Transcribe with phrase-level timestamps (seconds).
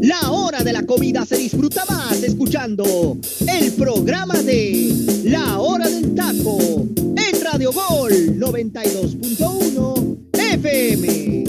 [0.00, 6.14] La hora de la comida se disfruta más escuchando el programa de La hora del
[6.14, 6.58] taco
[7.16, 11.44] en Radio Gol 92.1 FM.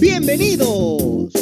[0.00, 1.39] Bienvenidos.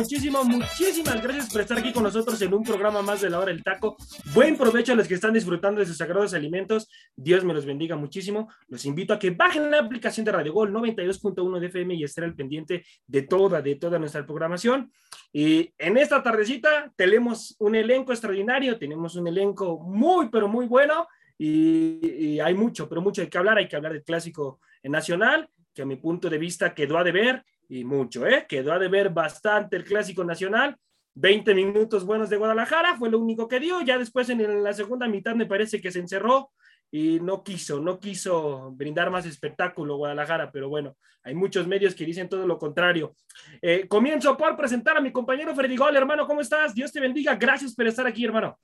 [0.00, 3.52] Muchísimo, muchísimas gracias por estar aquí con nosotros en un programa más de la hora
[3.52, 3.98] del taco.
[4.32, 6.88] Buen provecho a los que están disfrutando de sus sagrados alimentos.
[7.14, 8.48] Dios me los bendiga muchísimo.
[8.68, 12.24] Los invito a que bajen la aplicación de Radio Gol 92.1 de FM y estén
[12.24, 14.90] al pendiente de toda, de toda nuestra programación.
[15.34, 21.08] Y en esta tardecita tenemos un elenco extraordinario, tenemos un elenco muy, pero muy bueno.
[21.36, 23.58] Y, hay mucho, pero mucho hay que hablar.
[23.58, 27.44] Hay que hablar del clásico nacional, que a mi punto de vista quedó a deber
[27.70, 28.46] y mucho, ¿eh?
[28.48, 30.76] Quedó a deber bastante el Clásico Nacional.
[31.14, 33.80] 20 minutos buenos de Guadalajara, fue lo único que dio.
[33.82, 36.50] Ya después en la segunda mitad me parece que se encerró
[36.90, 42.04] y no quiso, no quiso brindar más espectáculo Guadalajara, pero bueno, hay muchos medios que
[42.04, 43.14] dicen todo lo contrario.
[43.62, 46.74] Eh, comienzo por presentar a mi compañero Freddy Gol, hermano, ¿cómo estás?
[46.74, 48.58] Dios te bendiga, gracias por estar aquí, hermano.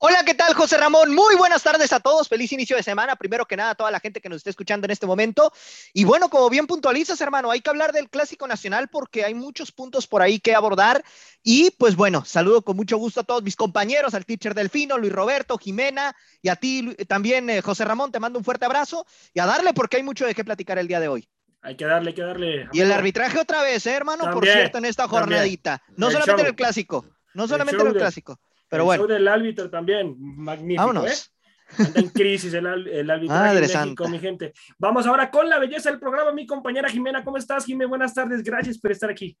[0.00, 1.12] Hola, ¿qué tal, José Ramón?
[1.12, 2.28] Muy buenas tardes a todos.
[2.28, 3.16] Feliz inicio de semana.
[3.16, 5.52] Primero que nada, a toda la gente que nos esté escuchando en este momento.
[5.92, 9.72] Y bueno, como bien puntualizas, hermano, hay que hablar del Clásico Nacional porque hay muchos
[9.72, 11.02] puntos por ahí que abordar.
[11.42, 15.12] Y pues bueno, saludo con mucho gusto a todos mis compañeros, al teacher Delfino, Luis
[15.12, 18.12] Roberto, Jimena y a ti también, eh, José Ramón.
[18.12, 20.86] Te mando un fuerte abrazo y a darle porque hay mucho de qué platicar el
[20.86, 21.28] día de hoy.
[21.60, 22.68] Hay que darle, hay que darle.
[22.72, 25.82] Y el arbitraje otra vez, ¿eh, hermano, por cierto, en esta jornadita.
[25.96, 28.38] No solamente en el Clásico, no solamente en el Clásico.
[28.68, 29.06] Pero bueno.
[29.06, 30.86] del árbitro también, magnífico.
[30.86, 31.10] Vámonos.
[31.10, 31.38] ¿eh?
[31.78, 34.52] Anda en crisis el, el árbitro México, mi gente.
[34.78, 36.32] Vamos ahora con la belleza del programa.
[36.32, 37.88] Mi compañera Jimena, ¿cómo estás, Jimena?
[37.88, 39.36] Buenas tardes, gracias por estar aquí.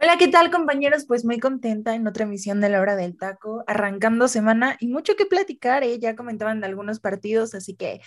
[0.00, 1.06] Hola, ¿qué tal compañeros?
[1.06, 5.14] Pues muy contenta en otra emisión de la hora del taco, arrancando semana y mucho
[5.16, 5.98] que platicar, ¿eh?
[5.98, 8.00] ya comentaban de algunos partidos, así que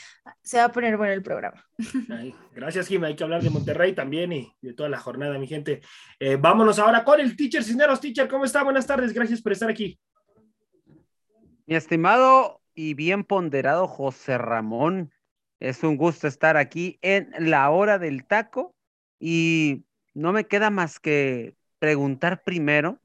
[0.43, 1.65] se va a poner bueno el programa.
[2.53, 5.81] gracias, Jimena, hay que hablar de Monterrey también y de toda la jornada, mi gente.
[6.19, 7.99] Eh, vámonos ahora con el teacher Cisneros.
[8.01, 8.63] Teacher, ¿cómo está?
[8.63, 9.97] Buenas tardes, gracias por estar aquí.
[11.67, 15.11] Mi estimado y bien ponderado José Ramón,
[15.59, 18.73] es un gusto estar aquí en la hora del taco
[19.19, 19.83] y
[20.13, 22.99] no me queda más que preguntar primero,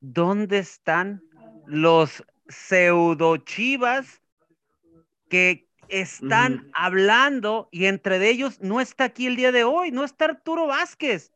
[0.00, 1.22] ¿dónde están
[1.66, 4.22] los pseudo chivas
[5.28, 10.24] que están hablando y entre ellos no está aquí el día de hoy, no está
[10.24, 11.30] Arturo Vázquez?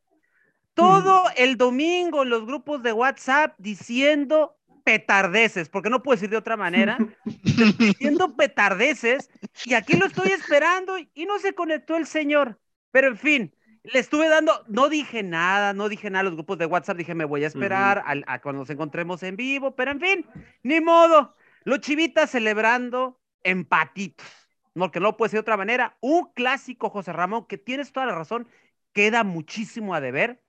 [0.73, 6.37] Todo el domingo en los grupos de WhatsApp diciendo petardeces, porque no puedo decir de
[6.37, 6.97] otra manera,
[7.79, 9.29] diciendo petardeces,
[9.65, 12.61] y aquí lo estoy esperando y no se conectó el señor.
[12.93, 16.59] Pero en fin, le estuve dando, no dije nada, no dije nada a los grupos
[16.59, 20.01] de WhatsApp, dije me voy a esperar a, cuando nos encontremos en vivo, pero en
[20.01, 20.27] fin,
[20.63, 21.35] ni modo.
[21.65, 24.29] Los chivitas celebrando empatitos,
[24.73, 25.97] no, que no puede ser de otra manera.
[26.01, 28.47] Un clásico, José Ramón, que tienes toda la razón,
[28.93, 30.41] queda muchísimo a deber,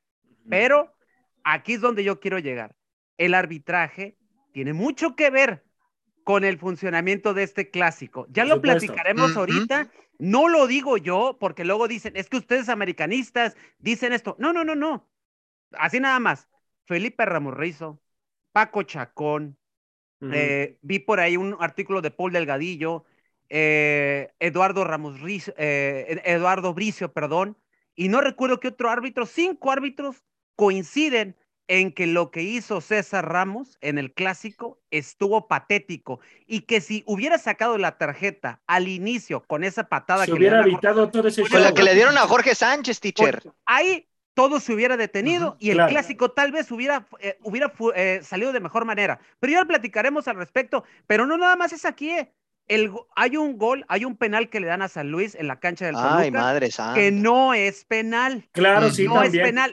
[0.47, 0.95] pero
[1.43, 2.75] aquí es donde yo quiero llegar.
[3.17, 4.15] El arbitraje
[4.57, 5.63] tiene mucho que ver
[6.23, 8.25] con el funcionamiento de este clásico.
[8.31, 9.91] Ya lo platicaremos ahorita.
[10.17, 14.35] No lo digo yo, porque luego dicen, es que ustedes americanistas dicen esto.
[14.39, 15.07] No, no, no, no.
[15.73, 16.49] Así nada más.
[16.85, 18.01] Felipe Ramorrizo,
[18.51, 19.59] Paco Chacón,
[20.21, 23.05] eh, vi por ahí un artículo de Paul Delgadillo,
[23.49, 27.59] eh, Eduardo Ramos eh, Eduardo Bricio, perdón,
[27.93, 30.23] y no recuerdo qué otro árbitro, cinco árbitros
[30.55, 31.35] coinciden
[31.67, 37.03] en que lo que hizo César Ramos en el clásico estuvo patético y que si
[37.05, 41.61] hubiera sacado la tarjeta al inicio con esa patada que hubiera evitado todo ese con
[41.61, 43.43] la que le dieron a Jorge Sánchez, teacher.
[43.65, 48.51] Ahí todo se hubiera detenido y el clásico tal vez hubiera, eh, hubiera eh, salido
[48.51, 49.19] de mejor manera.
[49.39, 50.83] Pero ya platicaremos al respecto.
[51.07, 52.11] Pero no nada más es aquí.
[52.11, 52.31] Eh
[53.15, 55.85] hay un gol, hay un penal que le dan a San Luis en la cancha
[55.85, 58.47] del Ay, madre que no es penal.
[58.51, 59.71] Claro, sí, no es penal.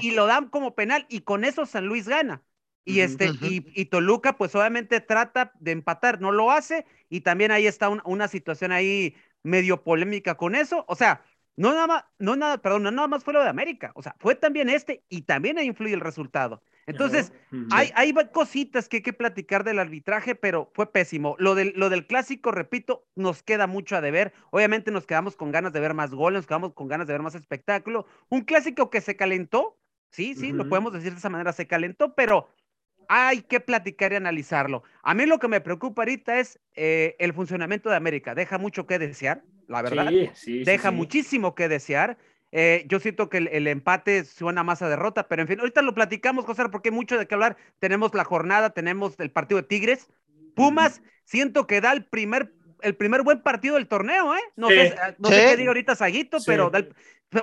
[0.00, 2.42] Y lo dan como penal y con eso San Luis gana.
[2.84, 7.66] Y este, y, Toluca, pues obviamente trata de empatar, no lo hace, y también ahí
[7.66, 10.84] está una situación ahí medio polémica con eso.
[10.88, 11.22] O sea,
[11.56, 14.16] no nada más, no nada, perdón, no nada más fue lo de América, o sea,
[14.18, 16.62] fue también este, y también ahí influye el resultado.
[16.90, 17.32] Entonces,
[17.70, 21.36] hay, hay cositas que hay que platicar del arbitraje, pero fue pésimo.
[21.38, 24.32] Lo del, lo del clásico, repito, nos queda mucho a deber.
[24.50, 27.22] Obviamente nos quedamos con ganas de ver más goles, nos quedamos con ganas de ver
[27.22, 28.06] más espectáculo.
[28.28, 29.78] Un clásico que se calentó,
[30.10, 32.48] sí, sí, lo podemos decir de esa manera, se calentó, pero
[33.08, 34.84] hay que platicar y analizarlo.
[35.02, 38.34] A mí lo que me preocupa ahorita es eh, el funcionamiento de América.
[38.34, 40.94] Deja mucho que desear, la verdad Sí, sí, sí, deja sí.
[40.94, 42.18] muchísimo que desear.
[42.52, 45.82] Eh, yo siento que el, el empate suena más a derrota, pero en fin, ahorita
[45.82, 47.56] lo platicamos, José, porque hay mucho de qué hablar.
[47.78, 50.08] Tenemos la jornada, tenemos el partido de Tigres.
[50.56, 52.52] Pumas, siento que da el primer,
[52.82, 54.40] el primer buen partido del torneo, ¿eh?
[54.56, 54.74] No, Sí.
[54.74, 55.40] sé, no sé Sí.
[55.50, 56.46] qué diga ahorita Saguito, Sí.
[56.48, 56.94] pero el-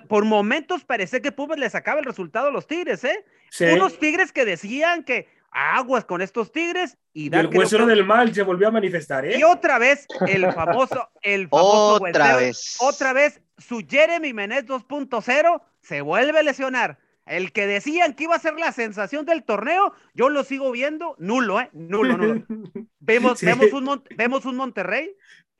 [0.09, 3.24] por momentos parece que Pumas le sacaba el resultado a los Tigres, ¿eh?
[3.50, 3.63] Sí.
[3.65, 7.92] Unos Tigres que decían que aguas con estos Tigres y Y da el huesero que-
[7.95, 9.39] del mal se volvió a manifestar, ¿eh?
[9.39, 12.77] y otra vez el famoso, el famoso Otra huesero- vez.
[12.81, 17.00] otra vez su Jeremy Menez 2.0 se vuelve a lesionar.
[17.25, 21.15] El que decían que iba a ser la sensación del torneo, yo lo sigo viendo
[21.19, 21.69] nulo, ¿eh?
[21.74, 22.45] Nulo, nulo.
[23.00, 23.45] Vemos, Sí.
[23.45, 25.15] vemos, un, vemos un Monterrey,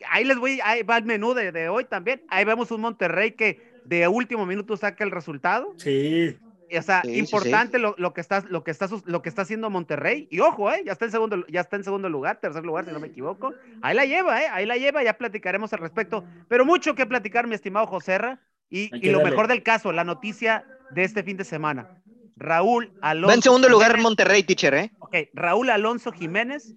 [0.09, 3.31] ahí les voy, ahí va el menú de, de hoy también, ahí vemos un Monterrey
[3.31, 5.73] que de último minuto saca el resultado.
[5.77, 6.38] Sí.
[6.75, 9.43] O sea, Sí, sí, importante Lo, lo que está, lo, que está, lo que está
[9.43, 10.27] haciendo Monterrey.
[10.29, 10.81] Y ojo, ¿eh?
[10.85, 13.53] ya, está en segundo, ya está en segundo lugar, tercer lugar, si no me equivoco.
[13.81, 14.47] Ahí la lleva, ¿eh?
[14.51, 16.25] ahí la lleva, ya platicaremos al respecto.
[16.49, 18.39] Pero mucho que platicar, mi estimado Joserra.
[18.69, 19.31] Y, y lo darle.
[19.31, 22.01] mejor del caso, la noticia de este fin de semana.
[22.35, 23.27] Raúl Alonso.
[23.29, 24.91] Va en segundo lugar Jiménez- Monterrey, teacher, ¿eh?
[24.99, 26.75] Ok, Raúl Alonso Jiménez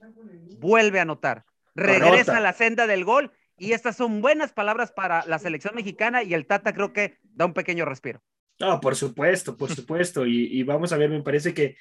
[0.61, 1.45] vuelve a anotar.
[1.75, 2.37] Regresa Anota.
[2.37, 3.33] a la senda del gol.
[3.59, 6.23] Y estas son buenas palabras para la selección mexicana.
[6.23, 8.23] Y el Tata creo que da un pequeño respiro.
[8.61, 10.27] No, por supuesto, por supuesto.
[10.27, 11.77] Y, y vamos a ver, me parece que,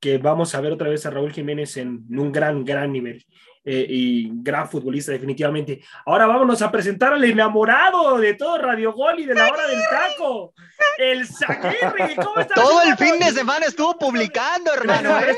[0.00, 3.24] que vamos a ver otra vez a Raúl Jiménez en un gran, gran nivel.
[3.62, 5.82] eh, y gran futbolista, definitivamente.
[6.06, 9.80] Ahora vámonos a presentar al enamorado de todo Radio Gol y de la hora del
[9.90, 10.54] taco,
[10.96, 12.14] el Zaguirri.
[12.16, 12.54] ¿Cómo estás?
[12.54, 15.10] Todo el fin de semana estuvo publicando, hermano.
[15.20, 15.36] ¿eh?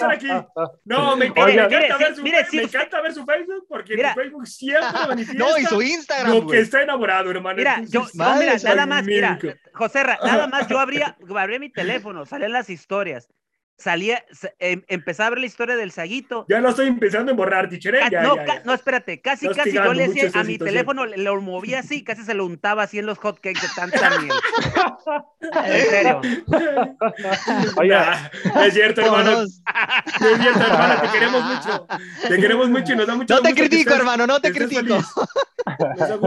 [0.84, 3.12] No, me encanta, Oiga, me encanta mire, ver su, mire, sí, me usted- encanta ver
[3.12, 4.10] su Facebook porque Mira.
[4.10, 7.56] en Facebook siempre manifiesta No, y su Instagram, lo que está enamorado, hermano.
[7.56, 9.36] Mira, Entonces, yo, no, mira, nada más, mira.
[9.74, 13.28] José, nada más yo abría, abría mi teléfono, salían las historias,
[13.78, 16.46] salía, sa- em- empezaba a ver la historia del Saguito.
[16.48, 17.36] Ya lo estoy empezando a.
[18.02, 18.62] Ca- Ya, no, ya, ca- ya.
[18.64, 22.34] no, espérate, casi, casi yo le decía a mi teléfono, lo movía así, casi se
[22.34, 24.32] lo untaba así en los hotcakes de tanta miel.
[25.64, 26.20] En serio.
[27.76, 29.42] Oiga, Nah, es cierto, hermano.
[29.42, 29.60] Es
[30.40, 31.00] cierto, hermano.
[31.02, 31.86] Te queremos mucho.
[32.28, 34.52] Te queremos mucho y nos da mucho No te que critico, estés- hermano, no te
[34.52, 34.80] que critico.
[34.82, 35.06] feliz.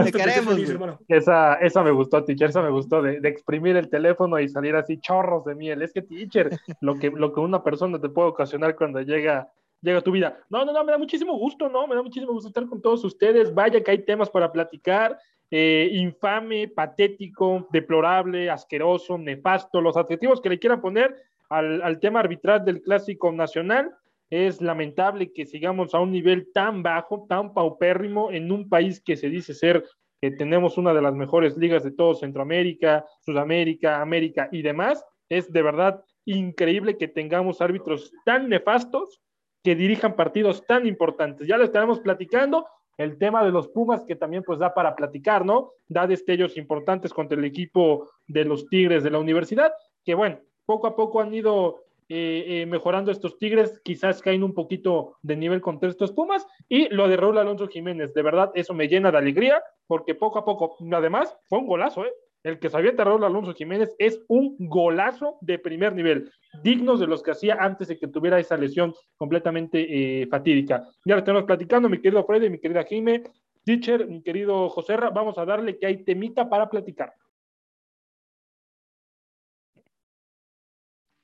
[0.04, 0.70] Te que queremos, feliz, güey.
[0.72, 0.98] hermano.
[1.08, 4.74] esa, esa me gustó, teacher, esa me gustó, de, de exprimir el teléfono y salir
[4.76, 5.82] así chorros de miel.
[5.82, 6.50] Es que, teacher,
[6.80, 9.52] lo que, lo que una persona te puede ocasionar cuando llega,
[9.82, 10.38] llega tu vida.
[10.48, 11.86] No, no, no, me da muchísimo gusto, ¿no?
[11.86, 13.52] Me da muchísimo gusto estar con todos ustedes.
[13.54, 15.18] Vaya que hay temas para platicar.
[15.50, 21.14] Eh, infame, patético, deplorable, asqueroso, nefasto, los adjetivos que le quieran poner
[21.50, 23.94] al, al tema arbitral del clásico nacional.
[24.30, 29.14] Es lamentable que sigamos a un nivel tan bajo, tan paupérrimo en un país que
[29.14, 29.84] se dice ser
[30.22, 35.04] que tenemos una de las mejores ligas de todo Centroamérica, Sudamérica, América y demás.
[35.28, 39.20] Es de verdad increíble que tengamos árbitros tan nefastos
[39.62, 41.48] que dirijan partidos tan importantes.
[41.48, 42.66] Ya lo estaremos platicando.
[42.98, 45.72] El tema de los Pumas, que también pues da para platicar, ¿no?
[45.86, 49.72] Da destellos importantes contra el equipo de los Tigres de la universidad,
[50.04, 54.54] que bueno, poco a poco han ido eh, eh, mejorando estos Tigres, quizás caen un
[54.54, 58.72] poquito de nivel contra estos Pumas, y lo de Raúl Alonso Jiménez, de verdad, eso
[58.72, 62.12] me llena de alegría, porque poco a poco, además, fue un golazo, ¿eh?
[62.46, 66.30] El que sabía Raúl Alonso Jiménez es un golazo de primer nivel,
[66.62, 69.80] dignos de los que hacía antes de que tuviera esa lesión completamente
[70.22, 70.84] eh, fatídica.
[71.04, 73.24] Ya lo estamos platicando, mi querido Freddy, mi querida Jime,
[73.64, 77.14] teacher, mi querido Joserra, vamos a darle que hay temita para platicar.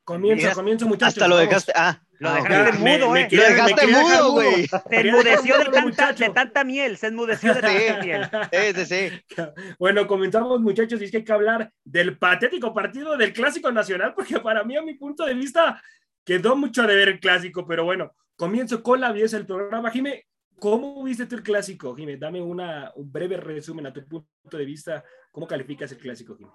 [0.04, 1.14] Comienzo, Mira, comienzo, muchachos.
[1.14, 1.48] Hasta lo vamos.
[1.48, 1.72] dejaste.
[1.76, 3.28] Ah, Lo ah, dejaste me- mudo, me ¿eh?
[3.28, 4.66] quería- Lo dejaste mudo, güey.
[4.90, 8.28] Se enmudeció de tanta, de tanta miel, se enmudeció de tanta miel.
[8.52, 9.36] Sí, sí, sí.
[9.78, 14.12] Bueno, comenzamos, muchachos, y es que hay que hablar del patético partido del Clásico Nacional,
[14.14, 15.80] porque para mí, a mi punto de vista,
[16.24, 19.90] quedó mucho de ver el Clásico, pero bueno, comienzo con la belleza del programa.
[19.90, 20.26] Jime,
[20.58, 21.94] ¿cómo viste tú el Clásico?
[21.94, 25.04] Jime, dame una, un breve resumen a tu punto de vista.
[25.30, 26.50] ¿Cómo calificas el Clásico, Jime?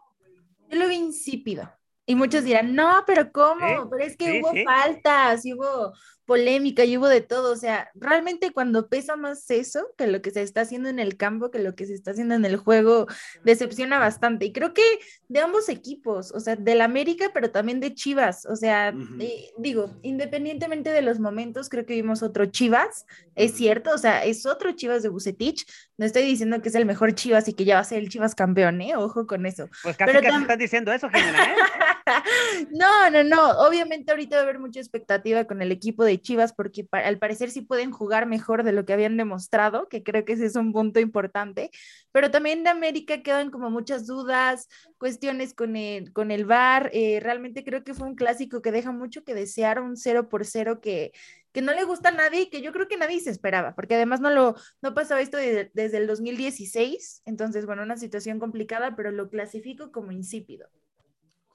[0.69, 1.69] Yo lo vi insípido.
[2.07, 3.65] Y muchos dirán, no, pero ¿cómo?
[3.65, 4.65] Sí, Pero es que sí, hubo sí.
[4.65, 5.93] faltas, y hubo
[6.27, 7.51] polémica y hubo de todo.
[7.51, 11.17] O sea, realmente cuando pesa más eso que lo que se está haciendo en el
[11.17, 13.07] campo, que lo que se está haciendo en el juego,
[13.43, 14.45] decepciona bastante.
[14.45, 14.83] Y creo que
[15.29, 18.45] de ambos equipos, o sea, del América, pero también de Chivas.
[18.45, 23.05] O sea, eh, digo, independientemente de los momentos, creo que vimos otro Chivas,
[23.35, 25.65] es cierto, o sea, es otro Chivas de Bucetich.
[25.97, 28.09] No estoy diciendo que es el mejor Chivas y que ya va a ser el
[28.09, 28.95] Chivas campeón, ¿eh?
[28.97, 29.69] Ojo con eso.
[29.81, 31.55] Pues casi, Pero casi estás diciendo eso, Jimena, ¿eh?
[32.71, 33.51] no, no, no.
[33.65, 37.49] Obviamente ahorita va a haber mucha expectativa con el equipo de Chivas porque al parecer
[37.51, 40.73] sí pueden jugar mejor de lo que habían demostrado, que creo que ese es un
[40.73, 41.71] punto importante.
[42.11, 46.89] Pero también de América quedan como muchas dudas, cuestiones con el, con el VAR.
[46.93, 50.45] eh, realmente creo que fue un clásico que deja mucho que desear, un 0 por
[50.45, 51.11] 0 que,
[51.51, 53.95] que no le gusta a nadie y que yo creo que nadie se esperaba, porque
[53.95, 57.21] además no lo no pasaba esto de- desde el 2016.
[57.25, 60.69] Entonces, bueno, una situación complicada, pero lo clasifico como insípido.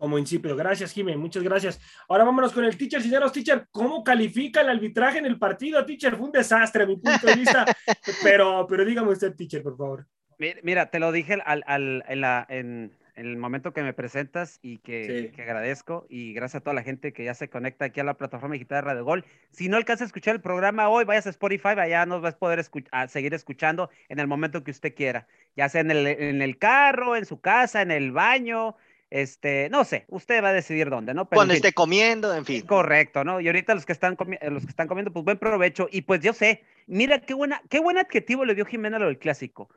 [0.03, 0.57] Como insípido.
[0.57, 1.81] Gracias, Jimé, muchas gracias.
[2.09, 3.69] Ahora vámonos con el teacher, sinceros, teacher.
[3.71, 6.17] ¿Cómo califica el arbitraje en el partido, teacher?
[6.17, 7.65] Fue un desastre a mi punto de vista.
[8.25, 10.07] pero, pero dígame usted, teacher, por favor.
[10.39, 13.93] Mi- Mira, te lo dije al, al- en, la- en- en el momento que me
[13.93, 15.37] presentas y que, Sí.
[15.37, 18.15] que agradezco y gracias a toda la gente que ya se conecta aquí a la
[18.19, 19.25] plataforma digital de Radio Gol.
[19.53, 22.39] Si no alcanza a escuchar el programa hoy, vayas a Spotify, allá nos vas a
[22.39, 26.05] poder escu- a seguir escuchando en el momento que usted quiera, ya sea en el,
[26.09, 28.75] en el carro, en su casa, en el baño,
[29.13, 31.29] este, no sé, usted va a decidir dónde, ¿no?
[31.29, 31.59] Pero en Cuando fin.
[31.59, 32.67] esté comiendo, en fin.
[32.67, 33.43] Correcto, ¿no?
[33.43, 35.87] Y ahorita los que están los que están comiendo, pues buen provecho.
[35.93, 39.07] Y pues yo sé, mira qué buena, qué buen adjetivo le dio Jimena a lo
[39.07, 39.69] del clásico.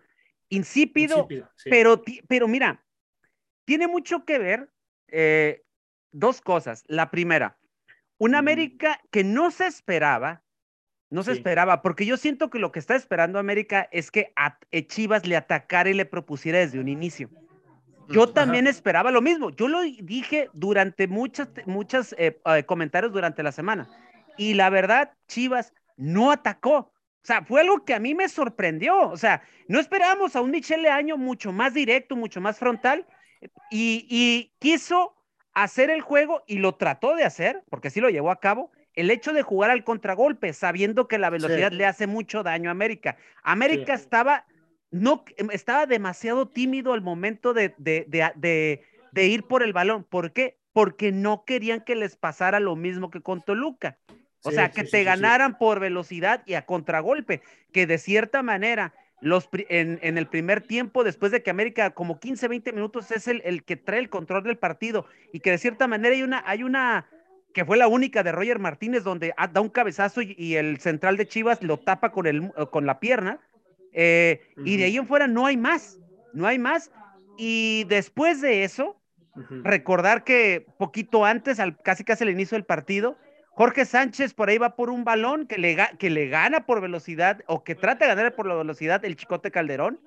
[0.47, 1.69] Insípido, Insípido, sí.
[1.69, 2.85] pero, pero mira,
[3.65, 4.71] tiene mucho que ver
[5.09, 5.65] eh,
[6.13, 6.85] dos cosas.
[6.87, 7.57] La primera,
[8.17, 8.39] una Ujú.
[8.39, 10.43] América que no se esperaba,
[11.09, 11.37] no se Sí.
[11.39, 15.35] esperaba, porque yo siento que lo que está esperando América es que a Chivas le
[15.35, 17.29] atacara y le propusiera desde un inicio.
[18.09, 19.49] Yo también esperaba lo mismo.
[19.51, 23.87] Yo lo dije durante muchas, muchas eh, eh, comentarios durante la semana.
[24.37, 26.77] Y la verdad, Chivas no atacó.
[26.77, 29.09] O sea, fue algo que a mí me sorprendió.
[29.09, 33.05] O sea, no esperábamos a un Michele Leaño mucho más directo, mucho más frontal.
[33.71, 35.15] Y, y quiso
[35.53, 38.71] hacer el juego y lo trató de hacer, porque sí lo llevó a cabo.
[38.93, 41.77] El hecho de jugar al contragolpe, sabiendo que la velocidad Sí.
[41.77, 43.17] le hace mucho daño a América.
[43.43, 44.03] América Sí.
[44.03, 44.45] estaba
[44.91, 50.03] no em, estaba demasiado tímido al momento de, de, de, ir por el balón.
[50.03, 50.57] ¿Por qué?
[50.73, 53.97] Porque no querían que les pasara lo mismo que con Toluca.
[54.43, 57.97] O Sí, sea, que sí, te sí, ganaran por velocidad y a contragolpe, que de
[57.97, 62.73] cierta manera los en, en el primer tiempo, después de que América como 15, 20
[62.73, 66.13] minutos es el, el que trae el control del partido y que de cierta manera
[66.13, 67.07] hay una, hay una
[67.53, 70.79] que fue la única de Roger Martínez donde ah, da un cabezazo y, y el
[70.79, 73.39] central de Chivas lo tapa con, el, con la pierna.
[73.95, 75.99] Eh, Y de ahí en fuera no hay más,
[76.33, 76.91] no hay más.
[77.37, 79.01] Y después de eso,
[79.63, 83.17] recordar que poquito antes, al, casi casi al inicio del partido,
[83.51, 86.81] Jorge Sánchez por ahí va por un balón que le, ga- que le gana por
[86.81, 89.99] velocidad o que trata de ganar por la velocidad el Chicote Calderón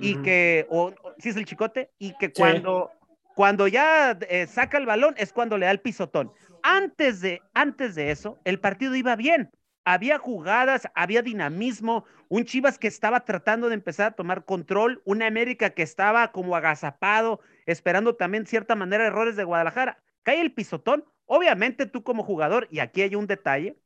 [0.00, 2.90] y que, o sí es el Chicote, y que cuando,
[3.34, 6.32] cuando ya eh, saca el balón es cuando le da el pisotón.
[6.62, 9.50] Antes de, antes de eso, el partido iba bien.
[9.88, 15.28] Había jugadas, había dinamismo, un Chivas que estaba tratando de empezar a tomar control, una
[15.28, 20.02] América que estaba como agazapado, esperando también cierta manera errores de Guadalajara.
[20.24, 23.78] Cae el pisotón, obviamente tú como jugador, y aquí hay un detalle,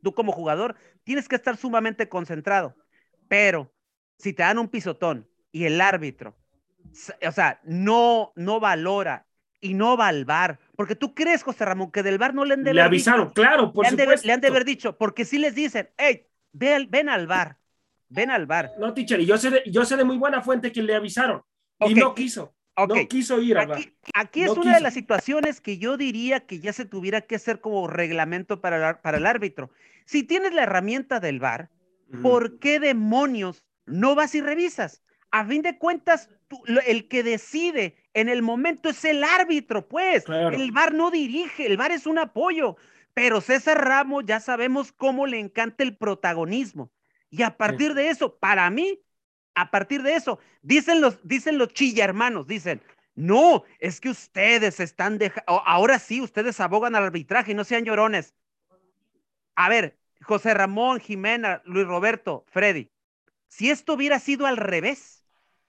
[0.00, 2.76] tú como jugador tienes que estar sumamente concentrado,
[3.26, 3.74] pero
[4.18, 6.36] si te dan un pisotón y el árbitro,
[7.26, 9.26] o sea, no, no valora
[9.60, 12.54] y no va al bar, porque tú crees, José Ramón, que del bar no le
[12.54, 14.26] han de Le haber dicho- avisaron, claro, por le han, de, supuesto.
[14.26, 17.58] le han de haber dicho, porque si les dicen, hey, ve al- ven al bar,
[18.08, 18.72] ven al bar.
[18.78, 21.42] No, teacher, yo sé de, yo sé de muy buena fuente que le avisaron
[21.80, 22.54] y no quiso.
[22.78, 23.78] No quiso ir al bar.
[23.78, 27.36] Aquí, aquí es una de las situaciones que yo diría que ya se tuviera que
[27.36, 29.70] hacer como reglamento para el, ar- para el árbitro.
[30.04, 31.40] Si tienes la herramienta del
[32.12, 32.20] Ujú.
[32.22, 35.02] ¿por qué demonios no vas y revisas?
[35.30, 40.24] A fin de cuentas, tú- el que decide en el momento es el árbitro, pues.
[40.24, 40.56] Claro.
[40.56, 42.76] El VAR no dirige, el VAR es un apoyo.
[43.14, 46.92] Pero César Ramos ya sabemos cómo le encanta el protagonismo.
[47.30, 49.00] Y a partir de eso, para mí,
[49.54, 52.82] a partir de eso, dicen los, dicen los chilla hermanos, dicen,
[53.14, 58.34] no, es que ustedes están dejando, ahora sí, ustedes abogan al arbitraje, no sean llorones.
[59.54, 62.90] A ver, José Ramón, Jimena, Luis Roberto, Freddy,
[63.48, 65.24] si esto hubiera sido al revés.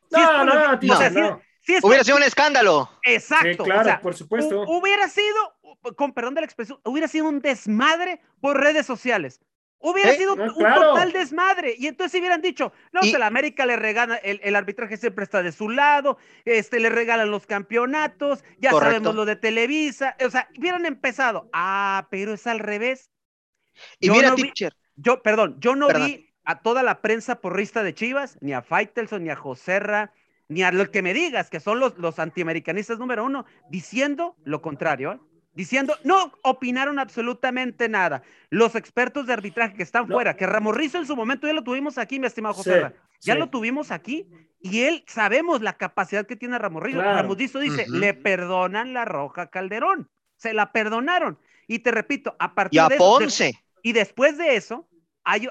[0.10, 1.42] si No, no, o sea, si- no.
[1.62, 2.90] si esto- Hubiera sido un escándalo.
[3.04, 3.50] Exacto.
[3.50, 4.64] Sí, claro, o sea, por supuesto.
[4.66, 5.56] hu- Hubiera sido,
[5.96, 9.42] con perdón de la expresión, hubiera sido un desmadre por redes sociales.
[9.80, 10.82] Hubiera Sí, sido no, un claro.
[10.94, 11.76] total desmadre.
[11.78, 15.24] Y entonces si hubieran dicho, no, Y- la América le regala, el, el arbitraje siempre
[15.24, 18.94] está de su lado, este, le regalan los campeonatos, ya Correcto.
[18.94, 20.16] sabemos lo de Televisa.
[20.26, 23.12] O sea, hubieran empezado, ah, pero es al revés.
[24.00, 26.08] Y Yo mira, no vi- teacher, Yo, perdón, yo no Perdón.
[26.08, 30.14] vi a toda la prensa porrista de Chivas, ni a Faitelson, ni a Joserra,
[30.48, 34.62] ni a lo que me digas, que son los, los antiamericanistas número uno, diciendo lo
[34.62, 35.20] contrario, ¿eh?
[35.54, 38.22] Diciendo, no opinaron absolutamente nada.
[38.52, 40.14] Los expertos de arbitraje que están No.
[40.16, 43.34] fuera, que Ramorrizo en su momento ya lo tuvimos aquí, mi estimado Sí, Joserra, ya
[43.34, 43.40] sí.
[43.40, 44.30] lo tuvimos aquí,
[44.62, 47.00] y él, sabemos la capacidad que tiene Ramorrizo.
[47.00, 47.18] Claro.
[47.18, 51.40] Ramorrizo dice, le perdonan la roja a Calderón, se la perdonaron.
[51.68, 53.50] Y te repito, a partir y a de eso-
[53.82, 54.88] y después de eso,
[55.26, 55.50] hay,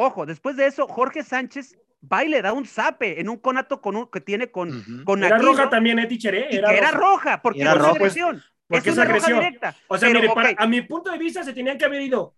[0.00, 3.80] ojo, después de eso, Jorge Sánchez va y le da un zape en un conato
[3.80, 5.04] con un, que tiene con, Ujú.
[5.04, 6.34] con Era Aquino, roja también, ¿eh, teacher?
[6.36, 6.46] ¿eh?
[6.50, 7.90] y que era roja, porque Era no roja.
[7.92, 8.42] agresión.
[8.68, 9.40] Porque es es una roja agresión.
[9.40, 9.74] directa.
[9.88, 12.34] O sea, Pero, mire, para- a mi punto de vista se tenían que haber ido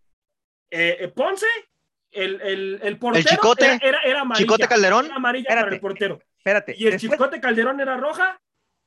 [0.71, 1.47] eh, eh, Ponce,
[2.13, 4.45] el, el, el portero Chicote, era, era, era amarilla.
[4.45, 5.07] Chicote Calderón.
[5.07, 6.21] Era amarilla para el portero.
[6.39, 8.41] espérate, Y el después- Chicote Calderón era roja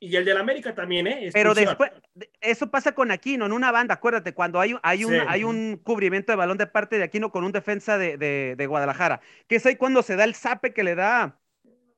[0.07, 1.29] y el del América también, ¿eh?
[1.33, 1.65] pero Expulsión.
[1.65, 5.19] después, de- eso pasa con Aquino, en una banda, acuérdate, cuando hay, hay, un, Sí.
[5.27, 8.67] hay un cubrimiento de balón de parte de Aquino con un defensa de, de- de
[8.67, 11.39] Guadalajara, que es ahí cuando se da el zape que le da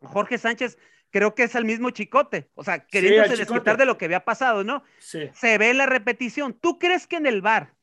[0.02, 0.78] Jorge Sánchez,
[1.10, 3.54] creo que es al mismo Chicote, o sea, queriéndose Chicote.
[3.54, 4.84] desquitar de lo que había pasado, ¿no?
[5.00, 5.30] Sí.
[5.34, 6.54] se ve la repetición.
[6.54, 7.74] ¿Tú crees que en el bar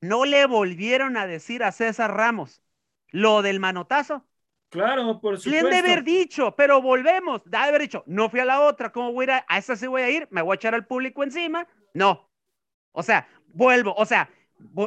[0.00, 2.62] no le volvieron a decir a César Ramos
[3.10, 4.26] lo del manotazo?
[4.68, 5.66] Claro, por Le supuesto.
[5.66, 7.42] han de haber dicho, pero volvemos.
[7.44, 9.30] De haber dicho, no fui a la otra, ¿cómo voy a ir?
[9.32, 11.66] A, a esa sí voy a ir, me voy a echar al público encima.
[11.94, 12.30] No.
[12.92, 14.30] O sea, vuelvo, o sea,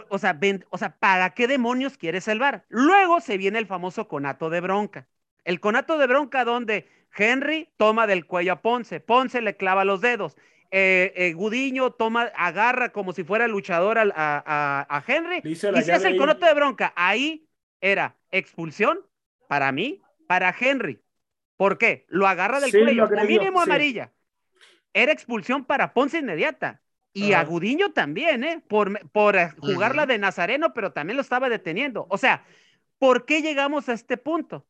[0.10, 2.66] o sea, ven- o sea, ¿para qué demonios quieres el bar?
[2.70, 5.08] Luego se viene el famoso conato de bronca.
[5.44, 10.02] El conato de bronca donde Henry toma del cuello a Ponce, Ponce le clava los
[10.02, 10.38] dedos.
[10.72, 15.56] eh, eh, Gudiño toma, agarra como si fuera luchador a, a- a Henry Le y
[15.56, 16.94] se hace el conato de bronca.
[16.96, 17.48] Ahí
[17.82, 19.00] era expulsión
[19.50, 21.02] para mí, para Henry.
[21.58, 22.06] ¿Por qué?
[22.08, 23.64] Lo agarra del Sí, lo cuello, mínimo sí.
[23.64, 24.14] amarilla.
[24.94, 26.82] Era expulsión para Ponce inmediata.
[27.12, 27.50] Y a Ajá.
[27.50, 28.64] Gudiño también, ¿eh?
[28.68, 30.12] Por, por eh, jugar la Ujú.
[30.12, 32.06] de Nazareno, pero también lo estaba deteniendo.
[32.10, 32.46] O sea,
[33.00, 34.68] ¿por qué llegamos a este punto?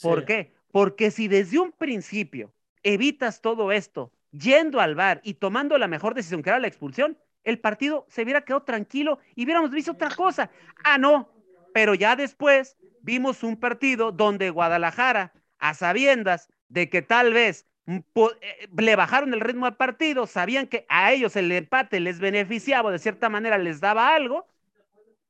[0.00, 0.26] ¿Por Sí.
[0.26, 0.52] qué?
[0.72, 6.14] Porque si desde un principio evitas todo esto, yendo al bar y tomando la mejor
[6.14, 10.14] decisión que era la expulsión, el partido se hubiera quedado tranquilo y hubiéramos visto otra
[10.14, 10.50] cosa.
[10.82, 11.28] Ah, no,
[11.74, 17.98] pero ya después vimos un partido donde Guadalajara, a sabiendas de que tal vez mm,
[18.40, 22.90] eh, le bajaron el ritmo al partido, sabían que a ellos el empate les beneficiaba,
[22.90, 24.46] de cierta manera les daba algo,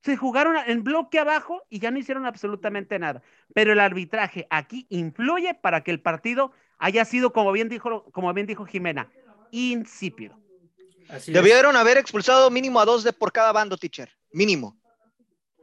[0.03, 3.23] se jugaron en bloque abajo y ya no hicieron absolutamente nada.
[3.55, 8.33] Pero el arbitraje aquí influye para que el partido haya sido, como bien dijo, como
[8.35, 9.09] bien dijo Jimena,
[9.53, 10.37] insípido.
[11.09, 11.35] Así es.
[11.35, 14.11] Debieron haber expulsado mínimo a dos de por cada bando, teacher.
[14.33, 14.82] Mínimo.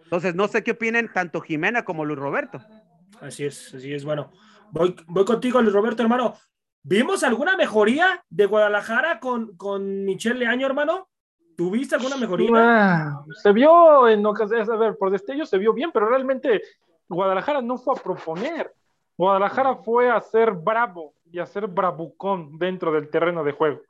[0.09, 2.59] Entonces, no sé qué opinen tanto Jimena como Luis Roberto.
[3.21, 4.03] Así es, así es.
[4.03, 4.31] Bueno,
[4.71, 6.33] voy, voy contigo, Luis Roberto, hermano.
[6.81, 11.09] ¿Vimos alguna mejoría de Guadalajara con, con Michelle Leaño, hermano?
[11.55, 12.49] ¿Tuviste alguna mejoría?
[12.55, 16.63] Ah, se vio en ocasiones, a ver, por destello se vio bien, pero realmente
[17.07, 18.73] Guadalajara no fue a proponer.
[19.15, 23.81] Guadalajara fue a ser bravo y a ser bravucón dentro del terreno de juego,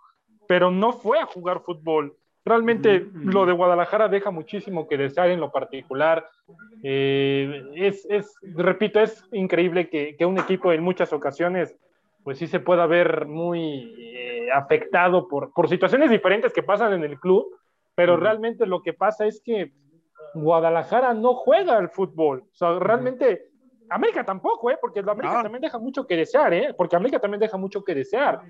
[0.49, 2.13] pero no fue a jugar fútbol.
[2.49, 6.27] Realmente lo de Guadalajara deja muchísimo que desear en lo particular.
[6.81, 11.77] Eh, es, es, repito, es increíble que, que un equipo en muchas ocasiones
[12.23, 17.03] pues sí se pueda ver muy eh, afectado por, por situaciones diferentes que pasan en
[17.03, 17.45] el club,
[17.95, 19.71] pero realmente lo que pasa es que
[20.33, 22.43] Guadalajara no juega al fútbol.
[22.51, 23.49] O sea, realmente
[23.89, 24.77] América tampoco, ¿eh?
[24.81, 25.43] Porque América No.
[25.43, 26.73] también deja mucho que desear, ¿eh?
[26.75, 28.41] Porque América también deja mucho que desear.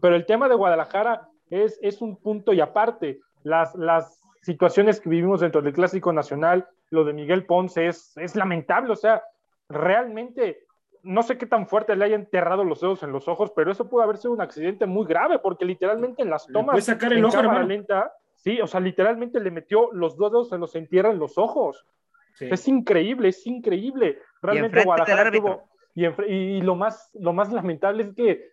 [0.00, 3.20] Pero el tema de Guadalajara es, es un punto y aparte.
[3.44, 8.36] Las, las situaciones que vivimos dentro del Clásico Nacional, lo de Miguel Ponce es, es
[8.36, 8.92] lamentable.
[8.92, 9.22] O sea,
[9.68, 10.66] realmente
[11.02, 13.88] no sé qué tan fuerte le haya enterrado los dedos en los ojos, pero eso
[13.88, 17.12] pudo haber sido un accidente muy grave, porque literalmente en las Le tomas puede sacar
[17.12, 17.68] el en ojo, cámara hermano.
[17.68, 21.38] lenta, sí, o sea, literalmente le metió los dos dedos, se los entierra en los
[21.38, 21.86] ojos.
[22.34, 22.48] Sí.
[22.50, 24.18] Es increíble, es increíble.
[24.40, 25.68] Realmente Guadalajara tuvo.
[25.94, 28.52] Y, lo, más, lo más lamentable es que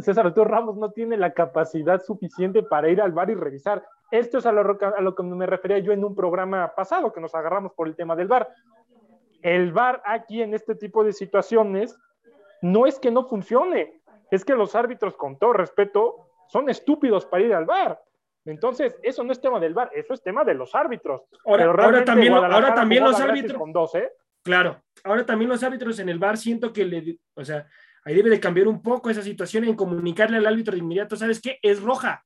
[0.00, 3.84] César Arturo Ramos no tiene la capacidad suficiente para ir al bar y revisar.
[4.10, 7.20] Esto es a lo, a lo que me refería yo en un programa pasado, que
[7.20, 8.48] nos agarramos por el tema del bar.
[9.42, 11.96] El bar aquí en este tipo de situaciones
[12.62, 17.44] no es que no funcione, es que los árbitros, con todo respeto, son estúpidos para
[17.44, 18.00] ir al bar.
[18.44, 21.22] Entonces, eso no es tema del bar, eso es tema de los árbitros.
[21.44, 23.58] Ahora, también, ahora también los árbitros.
[23.58, 24.12] Con dos, ¿eh?
[24.42, 27.66] Claro, ahora también los árbitros en el bar siento que le, o sea,
[28.04, 31.42] ahí debe de cambiar un poco esa situación en comunicarle al árbitro de inmediato, ¿sabes
[31.42, 31.58] qué?
[31.60, 32.24] Es roja,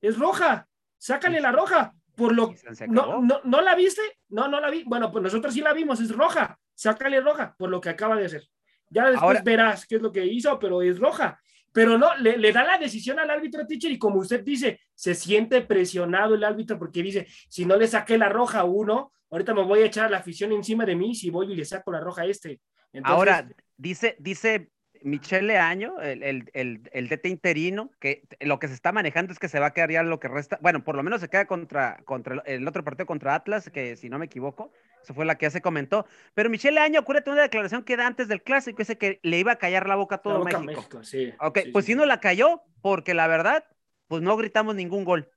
[0.00, 0.68] es roja,
[0.98, 2.52] sácale la roja, por lo
[2.88, 4.02] no, no, ¿no la viste?
[4.28, 4.82] No, no la vi.
[4.84, 8.26] Bueno, pues nosotros sí la vimos, es roja, sácale roja por lo que acaba de
[8.26, 8.42] hacer.
[8.90, 11.40] Ya después Ahora- verás qué es lo que hizo, pero es roja.
[11.70, 15.14] pero no, le, le da la decisión al árbitro teacher y como usted dice, se
[15.14, 19.54] siente presionado el árbitro porque dice, si no le saqué la roja a uno, ahorita
[19.54, 22.00] me voy a echar la afición encima de mí si voy y le saco la
[22.00, 22.60] roja a este.
[22.92, 24.70] Entonces, Ahora, dice, dice
[25.02, 29.38] Michele Año, el, el, el, el DT interino, que lo que se está manejando es
[29.38, 31.46] que se va a quedar ya lo que resta, bueno, por lo menos se queda
[31.46, 35.36] contra, contra el- otro partido contra Atlas, que si no me equivoco, eso fue la
[35.38, 36.06] que ya se comentó.
[36.34, 39.52] Pero Michele Año, acuérdate una declaración que da antes del clásico, ese que le iba
[39.52, 40.66] a callar la boca a la todo boca a México.
[40.66, 43.64] México, sí, Ok, sí, pues sí, si no la cayó, porque la verdad,
[44.08, 45.30] pues no gritamos ningún gol.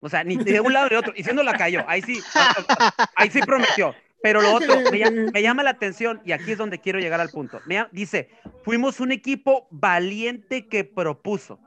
[0.00, 1.12] O sea, ni de un lado ni de otro.
[1.16, 2.30] Y si no la cayó, ahí sí,
[3.14, 3.96] ahí sí prometió.
[4.26, 7.20] Pero lo otro me, llama, me llama la atención, y aquí es donde quiero llegar
[7.20, 7.62] al punto.
[7.64, 8.28] Me dice,
[8.64, 11.60] fuimos un equipo valiente que propuso.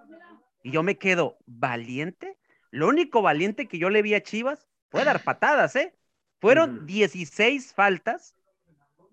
[0.62, 2.38] Y yo me quedo, ¿valiente?
[2.70, 5.96] Lo único valiente que yo le vi a Chivas fue dar patadas, ¿eh?
[6.42, 6.86] Fueron Ujú.
[6.86, 8.36] 16 faltas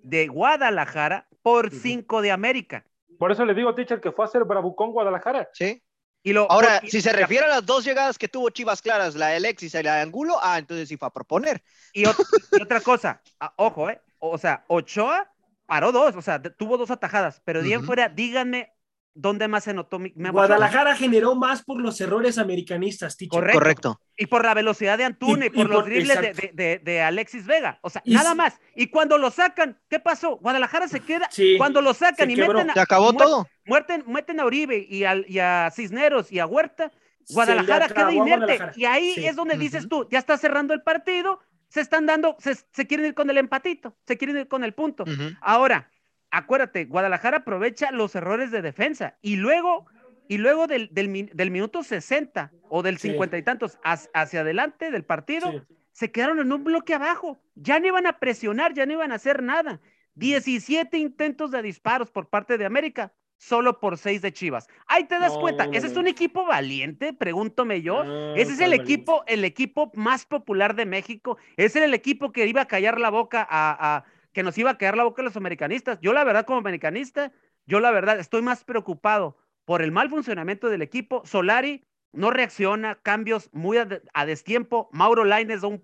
[0.02, 1.76] de Guadalajara por Ujú.
[1.76, 2.84] 5 de América.
[3.16, 5.48] Por eso le digo, teacher, que fue a hacer Bravucón Guadalajara.
[5.52, 5.84] Sí.
[6.26, 9.28] Y lo, Ahora, si se refiere a las dos llegadas que tuvo Chivas claras, la
[9.28, 11.62] de Alexis y la de Angulo, ah, entonces sí fue a proponer.
[11.92, 12.20] Y, ot-
[12.52, 14.02] y otra cosa, ah, ojo, ¿eh?
[14.18, 15.32] O sea, Ochoa
[15.66, 17.86] paró dos, o sea, tuvo dos atajadas, pero de ahí en Ujú.
[17.86, 18.75] fuera, díganme
[19.16, 20.30] dónde más se notó Ochoa?
[20.30, 23.30] Guadalajara generó más por los errores americanistas, teacher.
[23.40, 23.58] Correcto.
[23.58, 24.00] Correcto.
[24.16, 26.18] Y por la velocidad de Antuna y, Y- y por los por- dribles
[26.54, 27.78] de, de- Alexis Vega.
[27.82, 28.60] O sea, Y nada más.
[28.74, 30.36] Y cuando lo sacan, ¿qué pasó?
[30.36, 31.28] Guadalajara se queda.
[31.30, 32.54] Sí, cuando lo sacan y quebró.
[32.54, 33.46] meten a, Se acabó muer- todo.
[33.66, 36.92] muerten- meten a Uribe y, al- y a Cisneros y a Huerta,
[37.28, 38.36] Guadalajara queda inerte.
[38.44, 38.72] Guadalajara.
[38.76, 39.26] Y ahí Sí.
[39.26, 43.06] es donde dices tú, ya está cerrando el partido, se están dando, se, se quieren
[43.06, 45.04] ir con el empatito, se quieren ir con el punto.
[45.40, 45.90] Ahora,
[46.36, 49.86] acuérdate, Guadalajara aprovecha los errores de defensa y luego,
[50.28, 53.10] y luego del, del, min- del minuto 60 o del Sí.
[53.10, 55.60] 50 y tantos hacia, hacia adelante del partido, Sí.
[55.92, 57.38] se quedaron en un bloque abajo.
[57.54, 59.80] Ya no iban a presionar, ya no iban a hacer nada.
[60.14, 64.66] 17 intentos de disparos por parte de América, solo por 6 de Chivas.
[64.86, 67.12] Ahí te das No, cuenta, ¿ese es un equipo valiente?
[67.12, 68.02] Pregúntome yo.
[68.02, 68.92] No, Ese es ¿cuál el valiente?
[68.94, 71.36] equipo, el equipo más popular de México.
[71.58, 74.04] Ese era el equipo que iba a callar la boca a, a-
[74.36, 75.98] que nos iba a callar la boca a los americanistas.
[76.02, 77.32] Yo la verdad como americanista,
[77.64, 81.22] yo la verdad estoy más preocupado por el mal funcionamiento del equipo.
[81.24, 84.90] Solari no reacciona, cambios muy a, de- a destiempo.
[84.92, 85.82] Mauro Laines da un,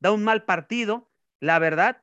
[0.00, 1.98] da un mal partido, la verdad.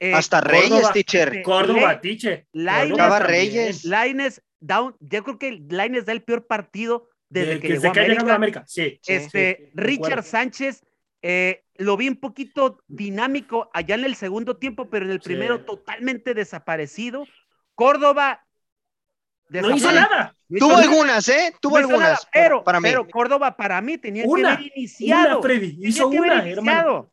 [0.00, 1.36] Eh, Hasta Córdoba, Reyes, teacher.
[1.36, 2.46] eh, Córdoba, teacher.
[2.50, 3.40] Córdoba Chava también.
[3.40, 3.84] Reyes.
[3.84, 7.80] Laines da un- yo creo que Laines da el peor partido desde que, que llegó
[7.82, 8.34] se a América.
[8.36, 8.64] América.
[8.66, 8.98] Sí.
[9.02, 10.22] sí, Este, sí, de Richard acuerdo.
[10.30, 10.82] Sánchez,
[11.22, 15.24] eh, lo vi un poquito dinámico allá en el segundo tiempo, pero en el Sí.
[15.30, 17.24] primero totalmente desaparecido.
[17.74, 18.44] Córdoba.
[19.48, 20.34] No hizo nada.
[20.58, 21.54] Tuvo algunas, ¿eh?
[21.60, 22.28] Tuvo no hizo nada, algunas.
[22.32, 22.88] pero, para mí.
[22.88, 25.38] pero Córdoba para mí tenía Una, que haber iniciado.
[25.38, 25.72] Una, Freddy.
[25.74, 27.12] tenía Hizo que haber una, hermano.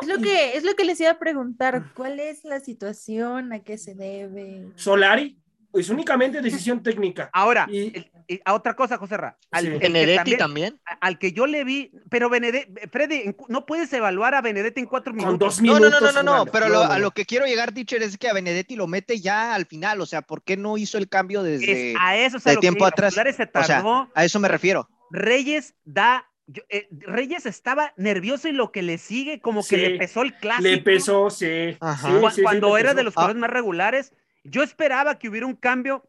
[0.00, 3.52] Es lo, que, es lo que les iba a preguntar, ¿cuál es la situación?
[3.52, 4.68] ¿A qué se debe?
[4.76, 5.41] Solari
[5.74, 7.30] es únicamente decisión técnica.
[7.32, 9.70] Ahora, Y- el- y a otra cosa, José Ra, al, Sí.
[9.78, 14.80] Benedetti también- al que yo le vi, pero Benedetti, Freddy, no puedes evaluar a Benedetti
[14.80, 15.38] en cuatro Con minutos.
[15.38, 15.90] dos No, minutos.
[15.90, 18.02] no, no, no, no, no, pero No, lo- no, a lo que quiero llegar, teacher,
[18.02, 20.98] es que a Benedetti lo mete ya al final, o sea, ¿por qué no hizo
[20.98, 21.90] el cambio desde...
[21.92, 23.14] Es a eso es a de lo que tiempo atrás.
[23.14, 24.10] Se O sea, tardó.
[24.14, 24.88] a eso me refiero.
[25.10, 26.26] Reyes da.
[26.48, 30.34] yo- eh, Reyes estaba nervioso y lo que le sigue, como que le pesó el
[30.34, 30.68] clásico.
[30.68, 31.76] Le pesó, sí.
[31.80, 32.08] Ajá.
[32.30, 32.96] sí, sí, cuando era pesó.
[32.96, 33.14] de los Ah.
[33.14, 34.12] jugadores más regulares,
[34.44, 36.08] yo esperaba que hubiera un cambio,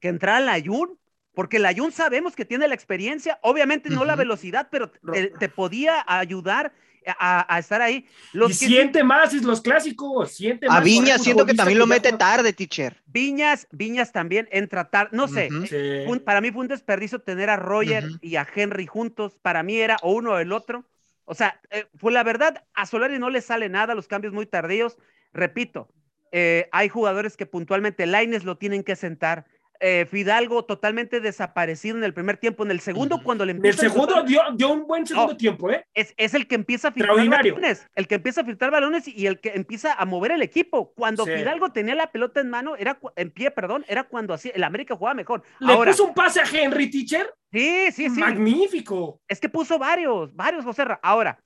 [0.00, 0.98] que entrara la Ayun,
[1.34, 5.28] porque la Ayun sabemos que tiene la experiencia, obviamente no la velocidad, pero Ro- te,
[5.28, 6.72] te podía ayudar
[7.18, 8.06] a, a estar ahí.
[8.32, 10.76] Los y que siente más es los clásicos, siente más.
[10.76, 13.00] A por Viña ese siento que también lo mete tarde, teacher.
[13.06, 17.48] Viñas, Viñas también en tratar, no sé, eh, un- para mí fue un desperdicio tener
[17.50, 18.18] a Roger Ujú.
[18.20, 19.38] y a Henry juntos.
[19.40, 20.84] Para mí era o uno o el otro.
[21.24, 24.46] O sea, eh, pues la verdad, a Solari no le sale nada, los cambios muy
[24.46, 24.98] tardíos.
[25.32, 25.88] Repito,
[26.32, 29.46] eh, hay jugadores que puntualmente Laines lo tienen que sentar.
[29.82, 32.64] Eh, Fidalgo totalmente desaparecido en el primer tiempo.
[32.64, 35.70] En el segundo, cuando le el empieza a segundo dio, dio un buen segundo tiempo,
[35.70, 35.86] ¿eh?
[35.94, 39.26] es, es el que empieza a filtrar balones, el que empieza a filtrar balones y,
[39.26, 40.92] el que empieza a mover el equipo.
[40.92, 41.32] Cuando Sí.
[41.32, 44.96] Fidalgo tenía la pelota en mano, era en pie, perdón, era cuando así el América
[44.96, 45.42] jugaba mejor.
[45.60, 47.32] Le Ahora, puso un pase a Henry Teacher.
[47.50, 48.20] sí, sí, sí.
[48.20, 49.22] Magnífico.
[49.28, 50.84] Es que puso varios, varios, José.
[50.84, 51.00] Ra.
[51.02, 51.38] Ahora,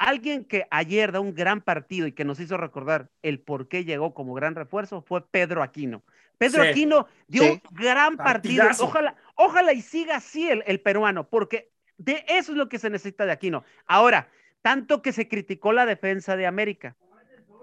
[0.00, 3.84] alguien que ayer da un gran partido y que nos hizo recordar el por qué
[3.84, 6.02] llegó como gran refuerzo fue Pedro Aquino.
[6.38, 6.68] Pedro Sí.
[6.70, 7.48] Aquino dio Sí.
[7.50, 8.64] un gran partido.
[8.64, 8.84] Partidazo.
[8.84, 12.88] Ojalá, ojalá y siga así el, el peruano, porque de eso es lo que se
[12.90, 13.62] necesita de Aquino.
[13.86, 14.28] Ahora,
[14.62, 16.96] tanto que se criticó la defensa de América.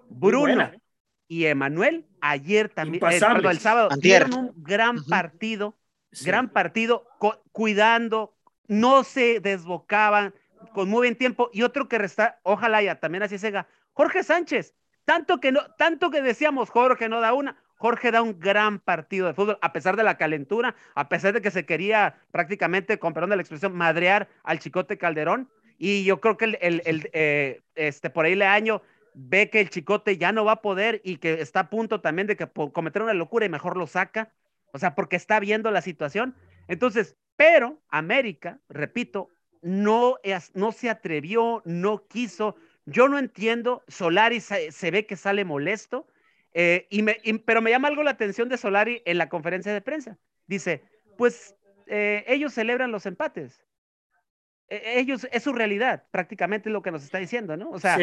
[0.09, 0.79] Bruno buena, ¿eh?
[1.27, 4.25] y Emanuel ayer también, eh, perdón, el sábado, Antier.
[4.25, 5.75] dieron un gran partido
[6.11, 6.25] Sí.
[6.25, 7.05] gran partido,
[7.51, 8.33] cuidando,
[8.67, 10.33] no se desbocaban,
[10.73, 11.49] con muy buen tiempo.
[11.53, 14.75] Y otro que resta, ojalá ya también así sea, Jorge Sánchez.
[15.05, 19.27] Tanto que no, tanto que decíamos Jorge no da una, Jorge da un gran partido
[19.27, 23.13] de fútbol, a pesar de la calentura, a pesar de que se quería prácticamente, con
[23.13, 25.49] perdón de la expresión, madrear al Chicote Calderón.
[25.77, 28.81] Y yo creo que el, eh, este, por ahí le año
[29.13, 32.27] ve que el Chicote ya no va a poder y que está a punto también
[32.27, 34.33] de que cometer una locura y mejor lo saca.
[34.73, 36.35] O sea, porque está viendo la situación.
[36.67, 39.29] Entonces, pero América, repito,
[39.67, 40.17] no,
[40.53, 42.55] no se atrevió, no quiso.
[42.85, 46.07] Yo no entiendo, Solari se, ve que sale molesto,
[46.53, 49.81] eh, y me, pero me llama algo la atención de Solari en la conferencia de
[49.81, 50.17] prensa.
[50.47, 50.83] Dice,
[51.17, 53.61] pues eh, ellos celebran los empates.
[54.69, 57.69] E, ellos, es su realidad, prácticamente lo que nos está diciendo, ¿no?
[57.69, 57.97] O sea,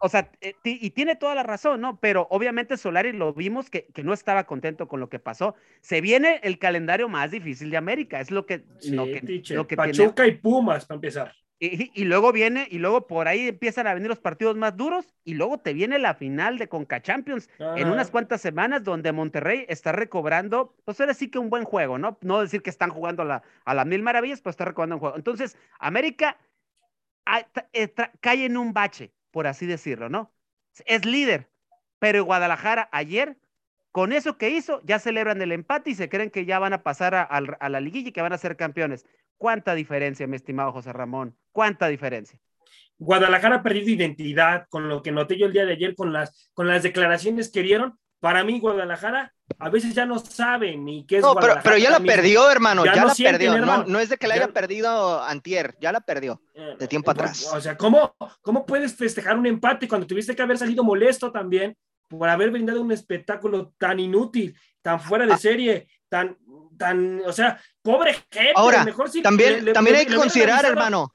[0.00, 1.98] o sea eh, y tiene toda la razón, ¿no?
[1.98, 5.54] Pero obviamente Solari lo vimos que, que, no estaba contento con lo que pasó.
[5.80, 8.64] Se viene el calendario más difícil de América, es lo que...
[8.84, 11.34] lo que, lo que Pachuca y Pumas, para empezar.
[11.62, 15.34] Y, luego viene, y luego por ahí empiezan a venir los partidos más duros, y
[15.34, 19.92] luego te viene la final de Conca Champions en unas cuantas semanas, donde Monterrey está
[19.92, 22.16] recobrando, pues ahora sí que un buen juego, ¿no?
[22.22, 25.00] No decir que están jugando a, la, a las mil maravillas, pero está recobrando un
[25.00, 25.16] juego.
[25.16, 26.38] Entonces, América
[27.74, 30.32] eh, cae en un bache, por así decirlo, ¿no?
[30.86, 31.50] Es líder,
[31.98, 33.36] pero Guadalajara ayer,
[33.92, 36.82] con eso que hizo, ya celebran el empate y se creen que ya van a
[36.82, 39.04] pasar a, a la liguilla y que van a ser campeones.
[39.40, 41.34] ¿Cuánta diferencia, mi estimado José Ramón?
[41.50, 42.38] ¿Cuánta diferencia?
[42.98, 46.50] Guadalajara ha perdido identidad con lo que noté yo el día de ayer con las,
[46.52, 47.98] con las declaraciones que dieron.
[48.20, 51.88] Para mí, Guadalajara a veces ya no sabe ni qué es no, pero, pero, ya
[51.88, 52.84] la perdió, hermano.
[52.84, 53.58] Ya, la perdió.
[53.86, 57.50] No, es de que la haya perdido Antier, ya la perdió de eh, tiempo atrás.
[57.50, 61.74] O sea, ¿cómo, ¿cómo puedes festejar un empate cuando tuviste que haber salido molesto también
[62.08, 65.38] por haber brindado un espectáculo tan inútil, tan fuera de ah.
[65.38, 66.36] serie, tan,
[66.76, 68.52] tan, o sea, pobre gente.
[68.56, 71.14] Ahora, mejor también, también hay que considerar, hermano,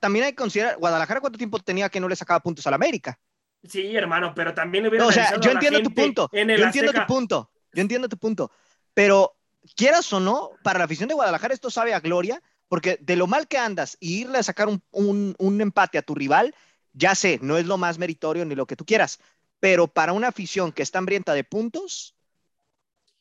[0.00, 3.18] también hay que considerar, Guadalajara cuánto tiempo tenía que no le sacaba puntos al América.
[3.66, 7.06] Sí, hermano, pero también le hubiera O sea, yo entiendo tu punto, yo entiendo tu
[7.06, 8.50] punto, yo entiendo tu punto,
[8.94, 9.36] pero
[9.74, 13.26] quieras o no, para la afición de Guadalajara esto sabe a gloria, porque de lo
[13.26, 16.54] mal que andas y irle a sacar un, un, un empate a tu rival,
[16.92, 19.18] ya sé, no es lo más meritorio ni lo que tú quieras,
[19.60, 22.14] pero para una afición que está hambrienta de puntos,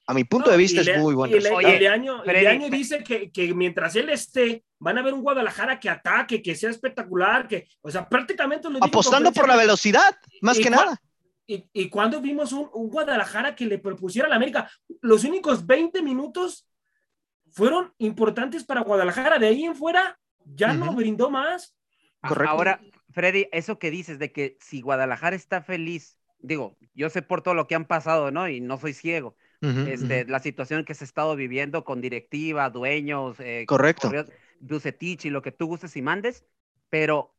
[0.07, 1.35] a mi punto de vista es muy bueno.
[1.35, 5.81] Y, el año, año dice que, que, mientras él esté, van a ver un Guadalajara
[5.81, 10.59] que ataque, que sea espectacular, que, o sea, prácticamente lo Apostando por la velocidad, más
[10.59, 10.97] que nada.
[11.45, 15.65] Y, y cuando vimos un, un, Guadalajara que le propusiera a la América, los únicos
[15.65, 16.65] 20 minutos
[17.51, 19.39] fueron importantes para Guadalajara.
[19.39, 21.75] De ahí en fuera, ya no brindó más.
[22.21, 22.51] Correcto.
[22.51, 27.41] Ahora, Freddy, eso que dices de que si Guadalajara está feliz, digo, yo sé por
[27.41, 28.47] todo lo que han pasado, ¿no?
[28.47, 33.39] Y no soy ciego este, la situación que se ha estado viviendo con directiva, dueños,
[33.39, 34.11] eh, correcto,
[34.59, 36.45] Bucetich y lo que tú gustes y mandes,
[36.89, 37.35] pero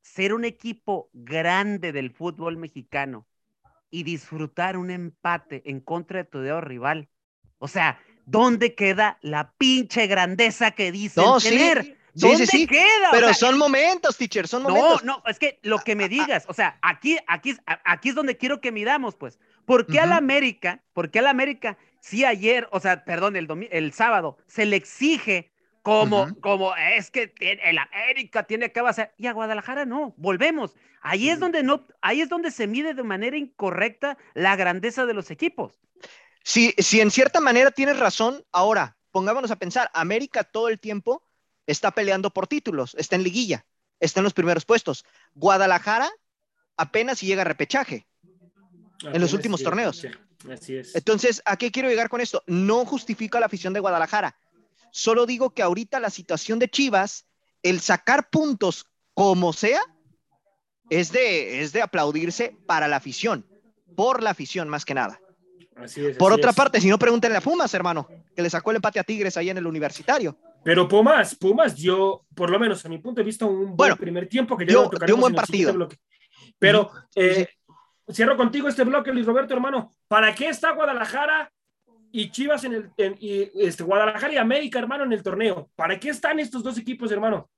[0.00, 3.26] ser un equipo grande del fútbol mexicano
[3.90, 7.08] y disfrutar un empate en contra de tu dedo rival,
[7.58, 11.98] o sea, ¿dónde queda la pinche grandeza que dicen tener?
[12.14, 13.10] ¿Dónde sí, queda?
[13.12, 15.04] Pero son momentos, teacher, son momentos.
[15.04, 18.36] No, no, es que lo que me digas, o sea, aquí, aquí, aquí es donde
[18.36, 19.38] quiero que midamos, pues.
[19.68, 20.82] ¿Por qué al América?
[20.94, 21.76] ¿Por qué al América?
[22.00, 25.52] Si ayer, o sea, perdón, el, el sábado, se le exige
[25.82, 30.74] como, como es que el América tiene que hacer, y a Guadalajara no, volvemos.
[31.02, 35.12] Ahí es donde no, ahí es donde se mide de manera incorrecta la grandeza de
[35.12, 35.78] los equipos.
[36.44, 38.42] Sí, sí, en cierta manera tienes razón.
[38.52, 41.22] Ahora, pongámonos a pensar, América todo el tiempo
[41.66, 43.66] está peleando por títulos, está en liguilla,
[44.00, 45.04] está en los primeros puestos.
[45.34, 46.10] Guadalajara
[46.78, 48.07] apenas llega a repechaje
[49.02, 50.06] en los últimos torneos.
[50.50, 50.94] Así es.
[50.94, 52.42] Entonces, ¿a qué quiero llegar con esto?
[52.46, 54.36] No justifica la afición de Guadalajara.
[54.90, 57.26] Solo digo que ahorita la situación de Chivas,
[57.62, 59.80] el sacar puntos como sea,
[60.90, 63.46] es de, es de aplaudirse para la afición,
[63.94, 65.20] por la afición más que nada.
[65.76, 68.76] Así es, por otra parte, si no, pregúntenle a Pumas, hermano, que le sacó el
[68.76, 70.36] empate a Tigres ahí en el universitario.
[70.64, 74.28] Pero Pumas, Pumas dio, por lo menos a mi punto de vista, un buen primer
[74.28, 75.88] tiempo que dio, dio un buen partido.
[76.58, 77.48] Pero eh,
[78.10, 79.92] cierro contigo este bloque, Luis Roberto, hermano.
[80.08, 81.50] ¿Para qué está Guadalajara
[82.10, 82.90] y Chivas en el
[83.20, 85.68] y, este, Guadalajara y América, hermano, en el torneo?
[85.76, 87.48] ¿Para qué están estos dos equipos, hermano?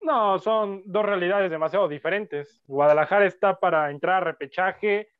[0.00, 2.62] No, son dos realidades demasiado diferentes.
[2.66, 5.10] Guadalajara está para entrar a repechaje,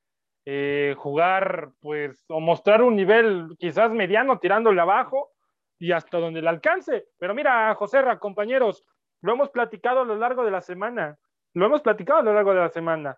[0.44, 5.30] eh, jugar, pues, o mostrar un nivel quizás mediano tirándole abajo
[5.78, 7.06] y hasta donde le alcance.
[7.18, 8.84] Pero mira, José compañeros,
[9.20, 11.16] lo hemos platicado a lo largo de la semana.
[11.54, 13.16] Lo hemos platicado a lo largo de la semana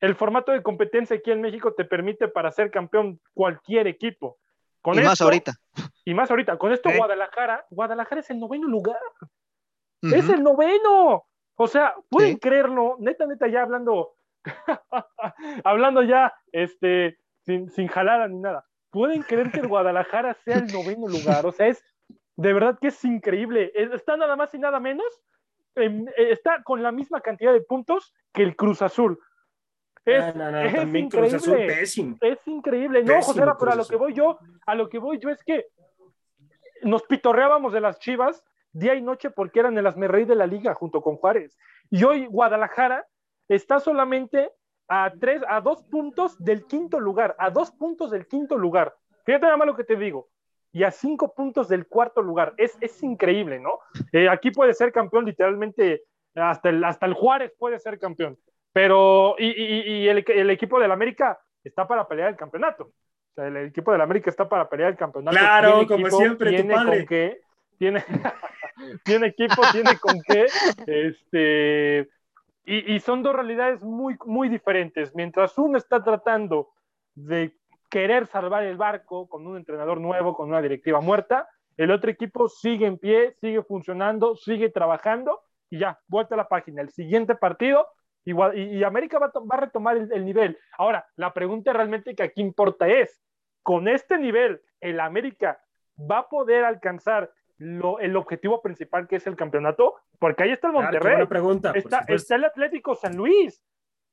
[0.00, 4.38] el formato de competencia aquí en México te permite para ser campeón cualquier equipo.
[4.80, 5.52] Con y más ahorita.
[6.04, 6.56] Y más ahorita.
[6.56, 9.00] Con esto, Guadalajara, Guadalajara es el noveno lugar.
[10.02, 11.24] Es el noveno.
[11.56, 14.14] O sea, pueden creerlo, neta, neta, ya hablando,
[15.64, 18.64] hablando ya, este, sin, sin jalada ni nada.
[18.90, 21.44] ¿Pueden creer que el Guadalajara sea el noveno lugar?
[21.46, 21.84] O sea, es
[22.36, 23.72] de verdad que es increíble.
[23.74, 25.06] Es- Está nada más y nada menos,
[25.76, 29.18] eh, está con la misma cantidad de puntos que el Cruz Azul.
[30.04, 31.74] Es, Ah, no, no, es también Cruz Azul increíble.
[31.76, 32.16] pésimo.
[32.20, 33.02] Es increíble.
[33.02, 35.66] No, José, pero a lo que voy yo, a lo que voy yo es que
[36.82, 40.74] nos pitorreábamos de las Chivas día y noche porque eran el asmerrey de la liga
[40.74, 41.58] junto con Juárez.
[41.90, 43.06] Y hoy Guadalajara
[43.48, 44.50] está solamente
[44.88, 48.94] a tres, a dos puntos del quinto lugar, a dos puntos del quinto lugar.
[49.24, 50.28] Fíjate nada más lo que te digo.
[50.72, 52.54] Y a cinco puntos del cuarto lugar.
[52.56, 53.78] Es, es increíble, ¿no?
[54.12, 56.02] Eh, aquí puede ser campeón literalmente,
[56.34, 58.38] hasta el, hasta el Juárez puede ser campeón.
[58.78, 62.84] Pero, y, y- y el, el equipo del América está para pelear el campeonato.
[62.84, 65.36] O sea, el equipo del América está para pelear el campeonato.
[65.36, 66.98] Claro, Tiene como equipo, siempre, tu tiene padre.
[66.98, 67.40] con qué,
[67.76, 68.04] tiene,
[69.04, 70.46] tiene equipo, tiene con qué,
[70.86, 72.08] este,
[72.66, 75.12] y, y son dos realidades muy, muy diferentes.
[75.12, 76.68] Mientras uno está tratando
[77.16, 77.56] de
[77.90, 82.48] querer salvar el barco con un entrenador nuevo, con una directiva muerta, el otro equipo
[82.48, 86.80] sigue en pie, sigue funcionando, sigue trabajando y ya, vuelta a la página.
[86.80, 87.88] El siguiente partido,
[88.30, 90.58] igual, y, y América va va a retomar el, el nivel.
[90.76, 93.20] Ahora, la pregunta realmente que aquí importa es,
[93.62, 95.60] con este nivel, el América
[95.98, 100.68] va a poder alcanzar lo- el objetivo principal que es el campeonato, porque ahí está
[100.68, 101.68] el Claro, Monterrey, buena pregunta.
[101.70, 103.62] por está, está el Atlético San Luis.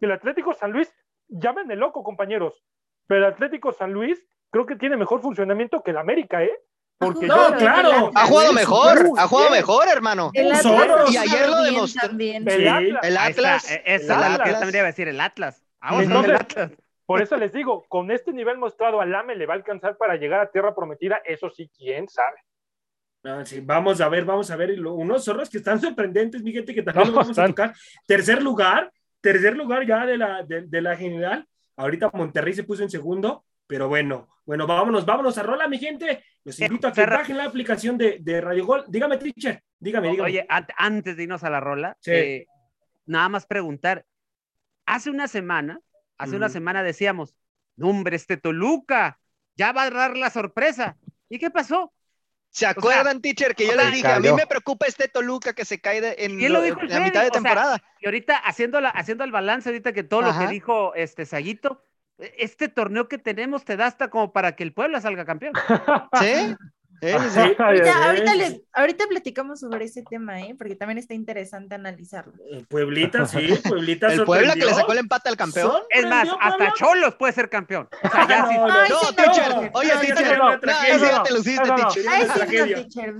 [0.01, 0.93] El Atlético San Luis,
[1.27, 2.63] llámenme loco, compañeros,
[3.07, 6.57] pero el Atlético San Luis creo que tiene mejor funcionamiento que el América, ¿eh?
[6.97, 8.11] Porque No, yo- claro.
[8.15, 10.31] Ha jugado mejor, ha jugado mejor, hermano.
[10.33, 12.07] El Atlas Y ayer lo demostró.
[12.07, 12.47] también.
[12.47, 12.67] El Sí.
[12.67, 13.03] Atlas.
[13.03, 13.65] El Atlas.
[13.85, 14.59] Esa el que Atlas.
[14.59, 15.61] también iba a decir, el Atlas.
[15.81, 16.71] Vamos Entonces- con el Atlas.
[17.05, 20.15] Por eso les digo, con este nivel mostrado al AME le va a alcanzar para
[20.15, 22.37] llegar a tierra prometida, eso sí, quién sabe.
[23.23, 24.71] Ah, sí, vamos a ver, vamos a ver.
[24.71, 27.45] y lo- unos zorros que están sorprendentes, mi gente, que también No, los vamos a
[27.47, 27.73] tocar.
[28.07, 31.45] Tercer lugar, tercer lugar ya de la, de, de la general.
[31.75, 36.23] Ahorita Monterrey se puso en segundo, pero bueno, bueno, vámonos, vámonos a rola, mi gente.
[36.43, 38.85] Los Eh, invito a que Ferra- bajen la aplicación de, de Radio Gol.
[38.87, 40.29] Dígame, teacher, dígame, dígame.
[40.29, 42.11] Oye, an- antes de irnos a la rola, Sí.
[42.11, 42.47] eh,
[43.05, 44.05] nada más preguntar.
[44.85, 45.79] Hace una semana,
[46.19, 47.35] hace una semana decíamos,
[47.75, 49.19] "No, hombre, este Toluca
[49.55, 50.97] ya va a dar la sorpresa.
[51.27, 51.91] ¿Y qué pasó?
[52.49, 55.81] ¿Se acuerdan, teacher, que yo les dije, a mí me preocupa este Toluca que se
[55.81, 57.17] cae de- en, ¿Quién lo lo- en la mitad de Freddy?
[57.17, 57.83] O sea, temporada?
[57.99, 61.81] Y ahorita haciendo, la, haciendo el balance, ahorita que todo lo que dijo este Saguito,
[61.81, 65.53] eh, este torneo que tenemos te da hasta como para que el Puebla salga campeón.
[66.21, 66.55] ¿Sí?
[67.01, 67.15] ¿Eh?
[67.59, 70.55] Ay, Ahorita, les- ahorita platicamos sobre ese tema, ¿eh?
[70.57, 72.33] porque también está interesante analizarlo.
[72.51, 75.71] Eh, Pueblita, sí, Pueblita El Puebla que le sacó el empate al campeón.
[75.89, 76.73] Es más, ¿Sorprendió, hasta?
[76.77, 77.89] Cholos puede ser campeón.
[78.03, 79.49] O sea, ya sí- No, No, sí, no, teacher.
[79.49, 80.37] no, Oye, no, teacher.
[80.37, 81.69] no, No, te luciste.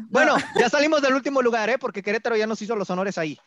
[0.10, 1.78] Bueno, ya salimos del último lugar, ¿eh?
[1.78, 3.38] Porque Querétaro ya nos hizo los honores ahí.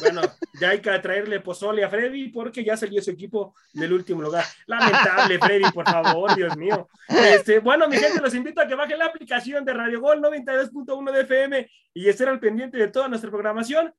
[0.00, 0.22] Bueno,
[0.60, 4.44] ya hay que traerle pozole a Freddy porque ya salió su equipo del último lugar.
[4.66, 6.88] Lamentable, Freddy, por favor, Dios mío.
[7.08, 11.12] Este, bueno, mi gente, los invito a que bajen la aplicación de Radio Gol 92.1
[11.12, 13.94] de FM y estén al pendiente de toda nuestra programación.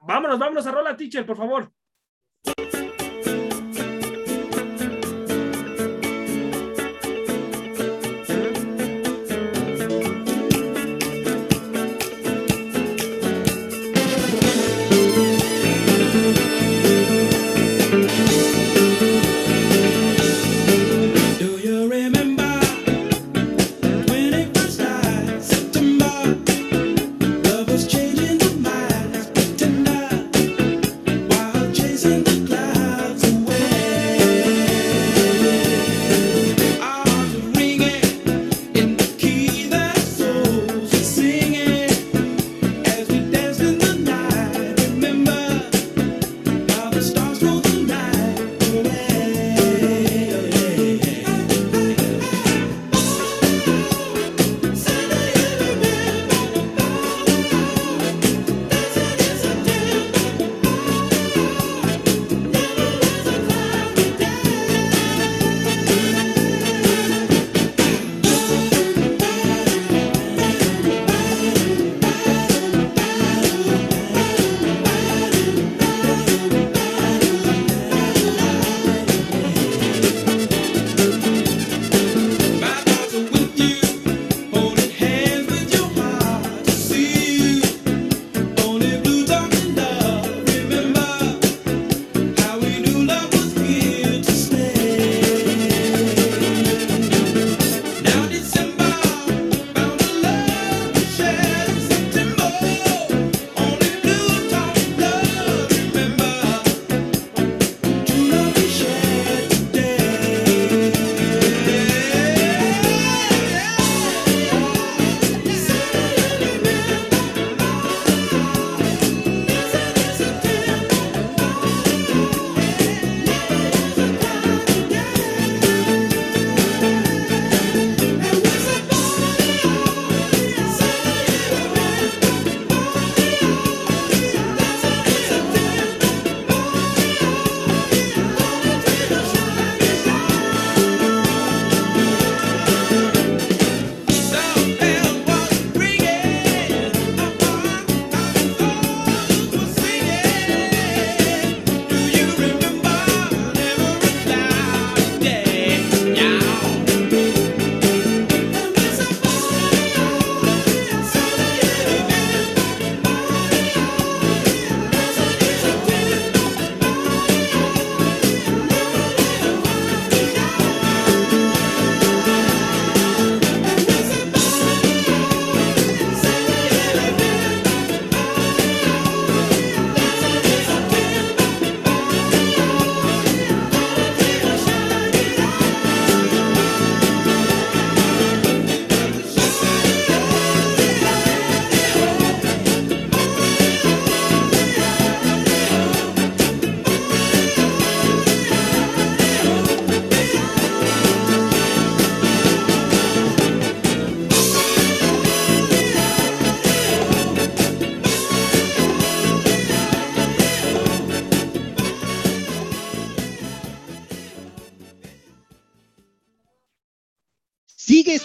[0.00, 1.72] Vámonos, vámonos a Rola Teacher, por favor.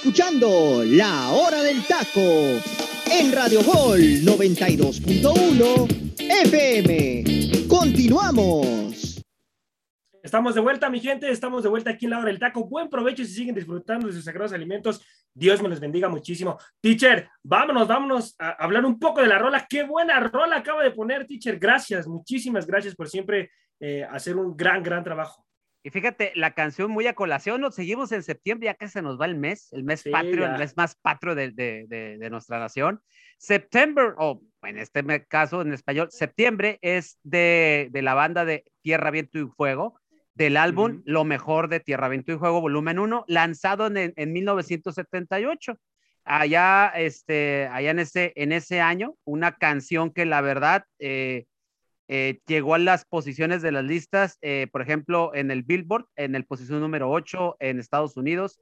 [0.04, 2.60] Escuchando La Hora del Taco
[3.10, 7.68] en Radio Gol 92.1 FM.
[7.70, 9.24] Continuamos.
[10.22, 11.32] Estamos de vuelta, mi gente.
[11.32, 12.66] Estamos de vuelta aquí en la hora del taco.
[12.66, 15.02] Buen provecho si siguen disfrutando de sus sagrados alimentos.
[15.34, 16.58] Dios me los bendiga muchísimo.
[16.82, 19.66] Teacher, vámonos, vámonos a hablar un poco de la rola.
[19.70, 21.58] Qué buena rola acaba de poner, teacher.
[21.58, 25.46] Gracias, muchísimas gracias por siempre eh, hacer un gran, gran trabajo.
[25.86, 29.20] Y fíjate, la canción muy a colación, nos seguimos en septiembre, ya que se nos
[29.20, 30.54] va el mes, el mes Sí, patrio, ya.
[30.54, 33.02] el mes más patrio de, de- de- de nuestra nación.
[33.38, 39.12] September, o en este caso en español, septiembre es de, de la banda de Tierra,
[39.12, 40.00] Viento y Fuego,
[40.36, 41.02] del álbum.
[41.06, 45.78] Lo Mejor de Tierra, Viento y Fuego, volumen 1, lanzado en, en 1978.
[46.24, 50.86] Allá, este, allá en, ese, en ese año, una canción que la verdad...
[51.00, 51.46] eh,
[52.08, 56.36] eh, llegó a las posiciones de las listas, eh, por ejemplo, en el Billboard, en
[56.36, 58.60] el posición número 8 en Estados Unidos.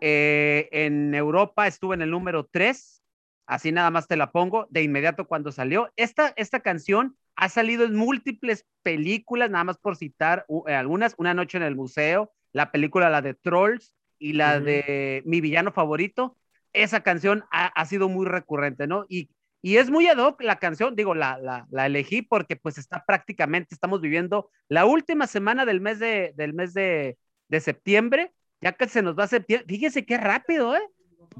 [0.00, 3.02] Eh, en Europa estuvo en el número 3,
[3.46, 5.90] así nada más te la pongo, de inmediato cuando salió.
[5.96, 11.34] Esta, esta canción ha salido en múltiples películas, nada más por citar uh, algunas, Una
[11.34, 16.36] noche en el museo, la película la de Trolls y la de Mi villano favorito.
[16.74, 19.06] Esa canción ha, ha sido muy recurrente, ¿no?
[19.08, 19.30] Y
[19.62, 23.04] y es muy ad hoc la canción, digo, la, la, la elegí porque pues está
[23.06, 27.16] prácticamente, estamos viviendo la última semana del mes de, del mes de,
[27.48, 30.82] de septiembre, ya que se nos va a septiembre, fíjese qué rápido, ¿eh?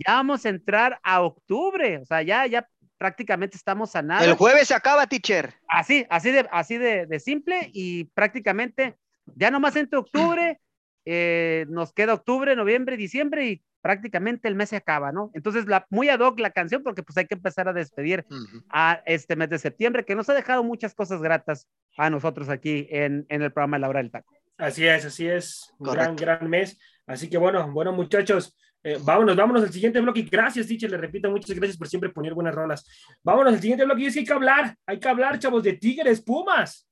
[0.06, 2.66] Ya vamos a entrar a octubre, o sea, ya, ya
[2.96, 4.24] prácticamente estamos a nada.
[4.24, 5.52] El jueves se acaba, teacher.
[5.68, 8.96] Así, así de, así de, de simple y prácticamente
[9.34, 10.60] ya nomás entre octubre,
[11.04, 15.30] eh, nos queda octubre, noviembre, diciembre y prácticamente el mes se acaba, ¿no?
[15.34, 18.24] Entonces, la, muy ad hoc la canción porque pues hay que empezar a despedir
[18.70, 22.86] a este mes de septiembre que nos ha dejado muchas cosas gratas a nosotros aquí
[22.90, 24.32] en, en el programa La Hora del Taco.
[24.56, 25.72] Así es, así es.
[25.78, 26.78] Un gran, gran mes.
[27.06, 30.22] Así que bueno, bueno, muchachos, eh, vámonos, vámonos al siguiente bloque.
[30.22, 30.90] Gracias, teacher.
[30.90, 32.86] Le repito, muchas gracias por siempre poner buenas rolas.
[33.22, 34.02] Vámonos al siguiente bloque.
[34.02, 36.88] Y es que hay que hablar, hay que hablar, chavos, de Tigres Pumas.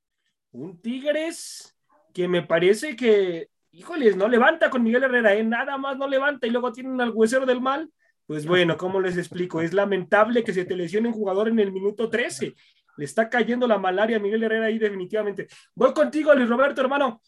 [0.50, 1.76] Un Tigres
[2.12, 5.44] que me parece que, híjoles, no levanta con Miguel Herrera, ¿eh?
[5.44, 7.90] nada más no levanta y luego tienen al huesero del mal.
[8.26, 9.60] Pues bueno, ¿cómo les explico?
[9.60, 12.54] Es lamentable que se te lesione un jugador en el minuto 13.
[12.96, 15.48] Le está cayendo la malaria a Miguel Herrera ahí definitivamente.
[15.74, 17.20] Voy contigo, Luis Roberto, hermano.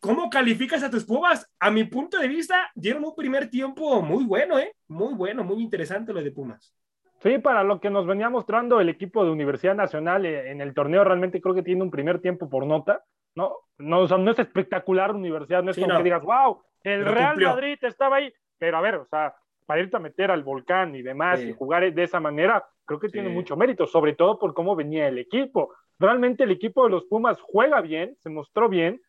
[0.00, 1.50] ¿Cómo calificas a tus Pumas?
[1.58, 4.72] A mi punto de vista, dieron un primer tiempo muy bueno, ¿eh?
[4.88, 6.74] Muy bueno, muy interesante lo de Pumas.
[7.22, 10.74] Sí, para lo que nos venía mostrando el equipo de Universidad Nacional eh, en el
[10.74, 13.02] torneo, realmente creo que tiene un primer tiempo por nota.
[13.36, 15.98] No, no, o sea, no es espectacular Universidad, no es Sí, como no.
[16.00, 17.48] que digas, wow, el Pero Real cumplió.
[17.50, 18.32] Madrid estaba ahí.
[18.58, 19.34] Pero a ver, o sea,
[19.66, 21.50] para irte a meter al volcán y demás Sí.
[21.50, 25.06] y jugar de esa manera, creo que tiene mucho mérito, sobre todo por cómo venía
[25.08, 25.74] el equipo.
[25.98, 29.00] Realmente el equipo de los Pumas juega bien, se mostró bien.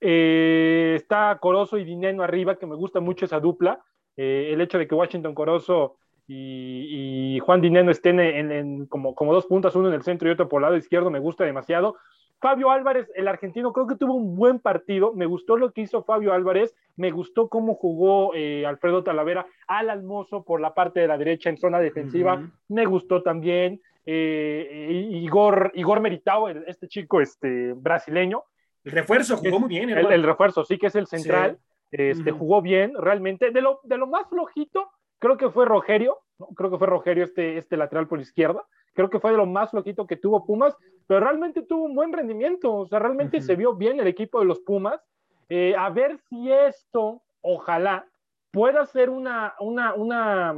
[0.00, 3.80] Eh, está Corozo y Dineno arriba, que me gusta mucho esa dupla.
[4.16, 9.14] Eh, el hecho de que Washington Corozo y, y Juan Dineno estén en, en como,
[9.14, 11.44] como dos puntas, uno en el centro y otro por el lado izquierdo, me gusta
[11.44, 11.96] demasiado.
[12.42, 15.12] Fabio Álvarez, el argentino, creo que tuvo un buen partido.
[15.14, 16.74] Me gustó lo que hizo Fabio Álvarez.
[16.96, 21.48] Me gustó cómo jugó eh, Alfredo Talavera al almozo por la parte de la derecha
[21.50, 22.42] en zona defensiva.
[22.68, 23.80] Me gustó también.
[24.04, 28.42] eh, Igor, Igor Meritao, el- este chico este, brasileño,
[28.84, 31.58] El refuerzo jugó muy bien, el, refuerzo, sí que es el central.
[31.92, 32.38] Este, Ujú.
[32.40, 33.52] Jugó bien, realmente.
[33.52, 34.90] De lo, de lo más flojito,
[35.20, 36.18] creo que fue Rogerio.
[36.40, 36.48] ¿no?
[36.56, 38.64] Creo que fue Rogerio este, este lateral por izquierda.
[38.94, 40.76] Creo que fue de lo más flojito que tuvo Pumas,
[41.06, 42.74] pero realmente tuvo un buen rendimiento.
[42.74, 45.00] O sea, realmente se vio bien el equipo de los Pumas.
[45.48, 48.06] Eh, a ver si esto, ojalá,
[48.50, 50.52] pueda ser una, una, una,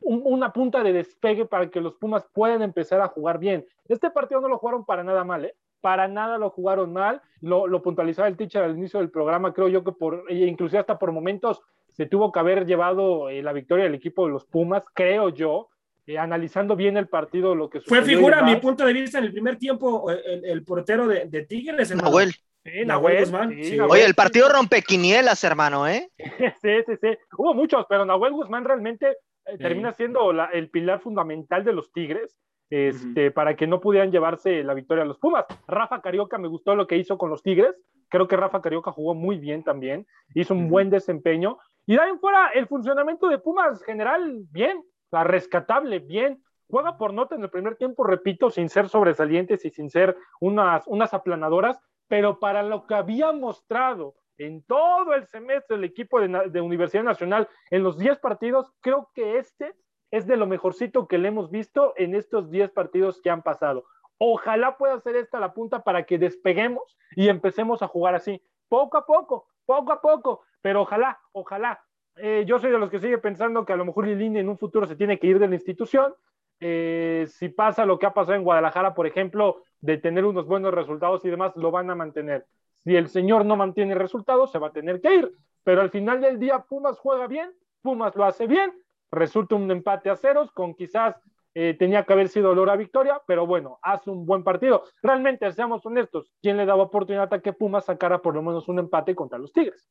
[0.00, 3.66] un- una punta de despegue para que los Pumas puedan empezar a jugar bien.
[3.88, 5.54] Este partido no lo jugaron para nada mal, ¿eh?
[5.80, 7.20] Para nada lo jugaron mal.
[7.40, 9.52] Lo, lo puntualizaba el teacher al inicio del programa.
[9.52, 11.60] Creo yo que por, e inclusive hasta por momentos
[11.90, 15.68] se tuvo que haber llevado eh, la victoria del equipo de los Pumas, creo yo.
[16.06, 19.24] Eh, analizando bien el partido, lo que Fue figura, a mi punto de vista, en
[19.24, 22.08] el primer tiempo, el, el portero de, de Tigres, hermano.
[22.10, 22.32] Nahuel.
[22.64, 23.76] Sí, Nahuel Nahuel, Guzmán, sí, sí.
[23.76, 23.90] Nahuel.
[23.92, 26.10] Oye, el partido rompequinielas, hermano, ¿eh?
[26.62, 27.08] Sí, sí, sí.
[27.36, 29.08] Hubo muchos, pero Nahuel Guzmán realmente
[29.46, 29.58] eh, Sí.
[29.58, 32.36] termina siendo la- el pilar fundamental de los Tigres
[32.70, 35.44] este, para que no pudieran llevarse la victoria a los Pumas.
[35.68, 37.74] Rafa Carioca me gustó lo que hizo con los Tigres.
[38.08, 40.06] Creo que Rafa Carioca jugó muy bien también.
[40.34, 41.58] Hizo un buen desempeño.
[41.86, 44.82] Y de ahí en fuera, el funcionamiento de Pumas general, bien.
[45.12, 46.42] Sea, rescatable, bien.
[46.70, 50.86] Juega por nota en el primer tiempo, repito, sin ser sobresalientes y sin ser unas,
[50.86, 56.48] unas aplanadoras, pero para lo que había mostrado en todo el semestre el equipo de,
[56.48, 59.74] de Universidad Nacional en los 10 partidos, creo que este
[60.10, 63.84] es de lo mejorcito que le hemos visto en estos 10 partidos que han pasado.
[64.16, 68.96] Ojalá pueda ser esta la punta para que despeguemos y empecemos a jugar así, poco
[68.96, 71.84] a poco, poco a poco, pero ojalá, ojalá
[72.16, 74.58] eh, yo soy de los que sigue pensando que a lo mejor Lilini en un
[74.58, 76.14] futuro se tiene que ir de la institución.
[76.60, 80.72] Eh, si pasa lo que ha pasado en Guadalajara, por ejemplo, de tener unos buenos
[80.72, 82.46] resultados y demás, lo van a mantener.
[82.84, 85.32] Si el señor no mantiene resultados, se va a tener que ir.
[85.64, 88.72] Pero al final del día, Pumas juega bien, Pumas lo hace bien,
[89.10, 91.20] resulta un empate a ceros, con quizás
[91.54, 94.84] eh, tenía que haber sido olor a victoria, pero bueno, hace un buen partido.
[95.02, 98.78] Realmente, seamos honestos, ¿quién le daba oportunidad a que Pumas sacara por lo menos un
[98.78, 99.88] empate contra los Tigres?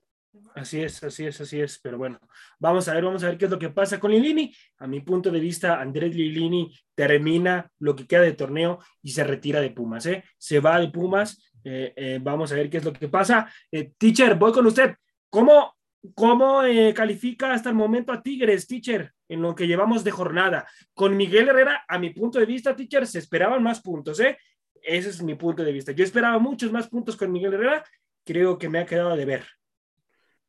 [0.55, 1.79] Así es, así es, así es.
[1.81, 2.19] Pero bueno,
[2.59, 4.53] vamos a ver, vamos a ver qué es lo que pasa con Lilini.
[4.79, 9.23] A mi punto de vista, Andrés Lilini termina lo que queda de torneo y se
[9.23, 10.23] retira de Pumas, ¿eh?
[10.37, 11.41] Se va de Pumas.
[11.63, 13.51] eh, eh, vamos a ver qué es lo que pasa.
[13.71, 14.95] Eh, teacher, voy con usted.
[15.29, 15.75] ¿Cómo,
[16.15, 20.65] cómo eh, califica hasta el momento a Tigres, teacher, en lo que llevamos de jornada?
[20.93, 24.37] Con Miguel Herrera, a mi punto de vista, teacher, se esperaban más puntos, ¿eh?
[24.81, 25.91] Ese es mi punto de vista.
[25.91, 27.83] Yo esperaba muchos más puntos con Miguel Herrera.
[28.25, 29.45] Creo que me ha quedado de ver.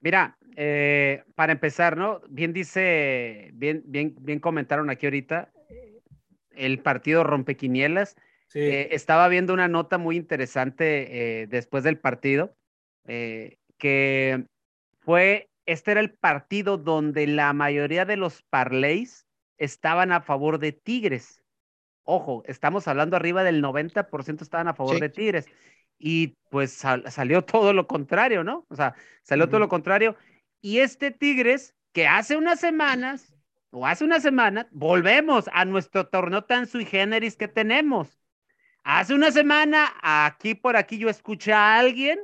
[0.03, 2.21] Mira, eh, para empezar, ¿no?
[2.29, 5.53] Bien dice, bien, bien, bien comentaron aquí ahorita,
[6.51, 8.17] el partido rompequinielas.
[8.49, 8.59] Sí.
[8.59, 12.55] Eh, estaba viendo una nota muy interesante eh, después del partido,
[13.07, 14.45] eh, que
[15.01, 19.27] fue, este era el partido donde la mayoría de los parlays
[19.57, 21.43] estaban a favor de Tigres.
[22.05, 25.01] Ojo, estamos hablando arriba del 90% estaban a favor Sí.
[25.01, 25.47] de Tigres.
[26.05, 28.67] Y pues sal- salió todo lo contrario, ¿no?
[28.69, 30.17] O sea, salió todo lo contrario.
[30.61, 33.37] Y este Tigres, que hace unas semanas,
[33.71, 38.19] o hace una semana, volvemos a nuestro torneo tan sui generis que tenemos.
[38.85, 42.21] Hace una semana, aquí por aquí yo escuché a alguien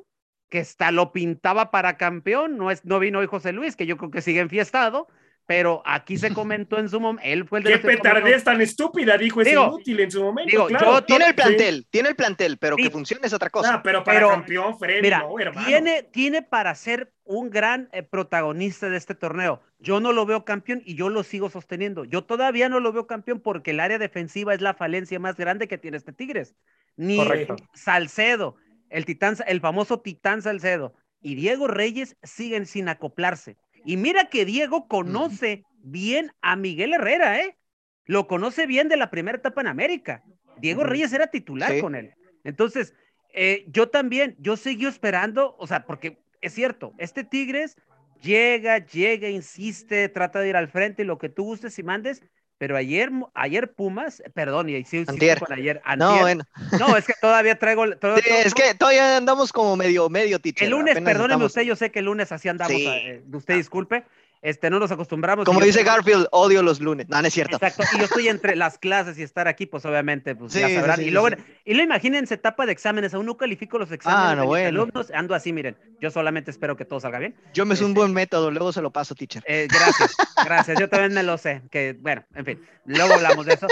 [0.48, 2.56] que hasta lo pintaba para campeón.
[2.56, 5.08] No, es, no vino hoy José Luis, que yo creo que sigue enfiestado,
[5.48, 7.26] pero aquí se comentó en su momento.
[7.26, 10.50] Él fue el de Qué petardez tan estúpida, dijo ese Digo, inútil en su momento.
[10.50, 10.84] digo, claro.
[10.92, 11.36] yo Tiene el Sí.
[11.36, 12.82] plantel, tiene el plantel, pero Sí.
[12.82, 13.76] que funcione es otra cosa.
[13.76, 15.66] Ah, pero para Pero, campeón, Freddy, Mira, no, hermano.
[15.66, 19.62] tiene, tiene para ser un gran eh, protagonista de este torneo.
[19.78, 22.04] Yo no lo veo campeón y yo lo sigo sosteniendo.
[22.04, 25.66] Yo todavía no lo veo campeón porque el área defensiva es la falencia más grande
[25.66, 26.54] que tiene este Tigres.
[26.96, 27.56] Ni Correcto.
[27.72, 28.56] Salcedo,
[28.90, 30.92] el titán, el famoso titán Salcedo
[31.22, 33.56] y Diego Reyes siguen sin acoplarse.
[33.88, 37.56] Y mira que Diego conoce bien a Miguel Herrera, ¿eh?
[38.04, 40.22] Lo conoce bien de la primera etapa en América.
[40.58, 40.84] Diego.
[40.84, 41.80] Reyes era titular Sí.
[41.80, 42.12] con él.
[42.44, 42.92] Entonces,
[43.32, 47.76] eh, yo también, yo seguí esperando, o sea, porque es cierto, este Tigres
[48.20, 52.22] llega, llega, insiste, trata de ir al frente y lo que tú gustes y mandes,
[52.58, 56.44] pero ayer, ayer Pumas, perdón, y ahí sí, sí con ayer, no, antier, bueno.
[56.78, 60.64] no, es que todavía traigo, todavía- Sí, es que todavía andamos como medio, medio, teacher.
[60.64, 62.86] el lunes, perdóneme estamos- usted, yo sé que el lunes así andamos, Sí.
[62.86, 64.04] eh, usted disculpe,
[64.42, 65.44] este, no nos acostumbramos.
[65.44, 67.08] Como y yo dice tengo- Garfield, odio los lunes.
[67.08, 67.56] No, no es cierto.
[67.56, 70.74] Exacto, y yo estoy entre las clases y estar aquí, pues obviamente, pues ya Sí,
[70.74, 70.96] sí, sabrán.
[70.96, 71.36] sí, y sí, luego, sí.
[71.64, 74.48] y luego imagínense etapa de exámenes, aún no califico los exámenes Ah, no, de mis
[74.48, 74.68] bueno.
[74.68, 77.34] alumnos, ando así, miren, yo solamente espero que todo salga bien.
[77.54, 79.42] Yo me sé un Este- buen método, luego se lo paso, teacher.
[79.46, 80.14] Eh, gracias,
[80.44, 83.66] gracias, yo también me lo sé, que bueno, en fin, luego hablamos de eso.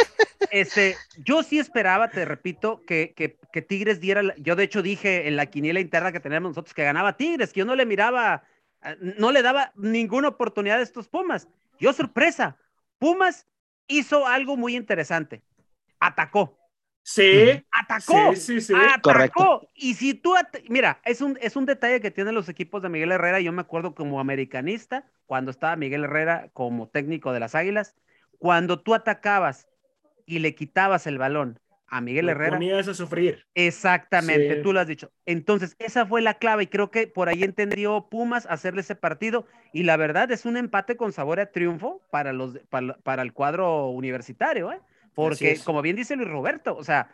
[0.51, 5.29] Este, yo sí esperaba, te repito, que, que, que Tigres diera, yo de hecho dije
[5.29, 8.43] en la quiniela interna que tenemos nosotros que ganaba Tigres, que yo no le miraba,
[9.01, 11.49] no le daba ninguna oportunidad a estos Pumas.
[11.79, 12.57] Yo sorpresa,
[12.99, 13.47] Pumas
[13.87, 15.43] hizo algo muy interesante,
[16.01, 16.59] atacó.
[17.09, 18.35] Sí, Atacó.
[18.35, 18.75] sí, sí, sí.
[18.75, 19.03] Atacó.
[19.13, 19.71] Correcto.
[19.75, 22.89] Y si tú, at- mira, es un, es un detalle que tienen los equipos de
[22.89, 23.39] Miguel Herrera.
[23.39, 27.95] Yo me acuerdo como americanista, cuando estaba Miguel Herrera como técnico de las Águilas,
[28.39, 29.69] cuando tú atacabas
[30.27, 33.47] y le quitabas el balón a Miguel Lo Herrera, ponías a sufrir.
[33.55, 34.63] exactamente, Sí.
[34.63, 35.13] tú lo has dicho.
[35.25, 39.47] Entonces, esa fue la clave y creo que por ahí entendió Pumas hacerle ese partido
[39.73, 43.33] y la verdad es un empate con sabor a triunfo para, los, para, para el
[43.33, 44.81] cuadro universitario, ¿eh?
[45.15, 47.11] Porque, como bien dice Luis Roberto, o sea,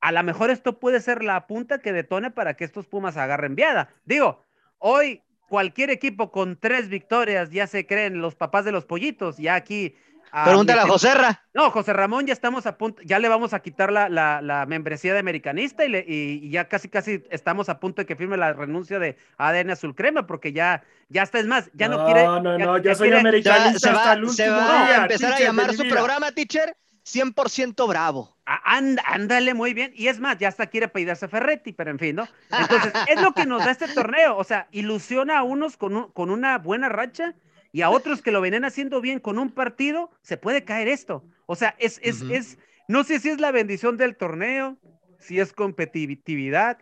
[0.00, 3.54] a lo mejor esto puede ser la punta que detone para que estos Pumas agarren
[3.56, 3.90] viada.
[4.04, 4.42] Digo,
[4.78, 9.54] hoy cualquier equipo con tres victorias ya se creen los papás de los pollitos, ya
[9.54, 9.96] aquí.
[10.36, 11.42] Ah, Pregúntale a meten- Joserra.
[11.54, 14.66] No, José Ramón, ya estamos a punto, ya le vamos a quitar la, la, la
[14.66, 18.16] membresía de americanista y, le- y- y ya casi casi estamos a punto de que
[18.16, 22.04] firme la renuncia de ADN Azul Crema, porque ya, ya está, es más, ya no,
[22.04, 22.24] quiere.
[22.24, 24.34] No, no, no, ya yo soy quiere- Se va, americanista se hasta va- el último
[24.36, 24.98] se va día.
[24.98, 28.36] a empezar a teacher, llamar su programa, teacher, 100% bravo.
[28.46, 29.92] Ah, and- ándale muy bien.
[29.94, 32.28] Y es más, ya hasta quiere pedirse Ferretti, pero en fin, ¿no?
[32.50, 34.36] Entonces, es lo que nos da este torneo.
[34.36, 37.34] O sea, ilusiona a unos con, un- con una buena racha
[37.72, 41.24] y a otros que lo vienen haciendo bien con un partido, se puede caer esto.
[41.46, 42.58] O sea, es, es, es,
[42.88, 44.78] no sé si es la bendición del torneo,
[45.18, 46.78] si es competitividad,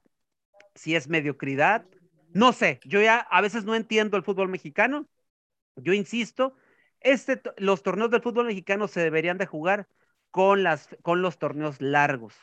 [0.75, 1.87] si es mediocridad.
[2.33, 5.07] No sé, yo ya a veces no entiendo el fútbol mexicano.
[5.77, 6.57] Yo insisto,
[7.01, 9.89] este, los torneos del fútbol mexicano se deberían de jugar
[10.31, 12.35] con, las, con los torneos largos,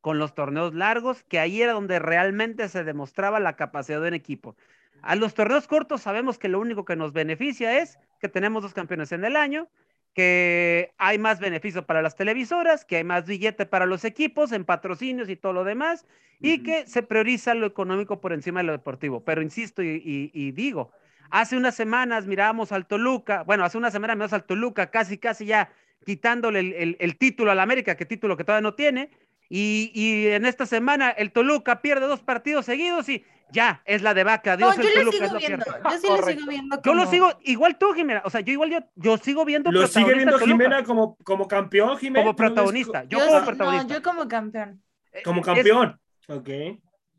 [0.00, 4.14] con los torneos largos, que ahí era donde realmente se demostraba la capacidad de un
[4.14, 4.56] equipo.
[5.02, 8.74] A los torneos cortos sabemos que lo único que nos beneficia es que tenemos dos
[8.74, 9.68] campeones en el año,
[10.14, 14.64] que hay más beneficio para las televisoras, que hay más billete para los equipos en
[14.64, 16.04] patrocinios y todo lo demás,
[16.40, 19.24] y que se prioriza lo económico por encima de lo deportivo.
[19.24, 20.90] Pero insisto y, y- y digo,
[21.30, 25.46] hace unas semanas mirábamos al Toluca, bueno, hace una semana miramos al Toluca casi, casi
[25.46, 25.70] ya
[26.04, 29.10] quitándole el, el- el título al América, que título que todavía no tiene,
[29.50, 34.14] y, y en esta semana el Toluca pierde dos partidos seguidos y ya, es la
[34.14, 34.56] de vaca.
[34.56, 35.64] No, yo el lo Toluca, es viendo.
[35.64, 35.90] cierto.
[35.90, 36.80] Yo sí lo sigo viendo.
[36.82, 38.22] Yo lo sigo, igual tú, Jimena.
[38.24, 41.48] O sea, yo igual yo, yo sigo viendo Lo sigue viendo Toluca, Jimena como, como
[41.48, 42.24] campeón, Jimena.
[42.24, 43.04] como ¿tú lo ves protagonista.
[43.04, 43.88] Yo, Yo como sí- protagonista.
[43.88, 44.82] No, yo como campeón.
[45.12, 46.00] Eh, Como es- campeón.
[46.28, 46.48] Ok.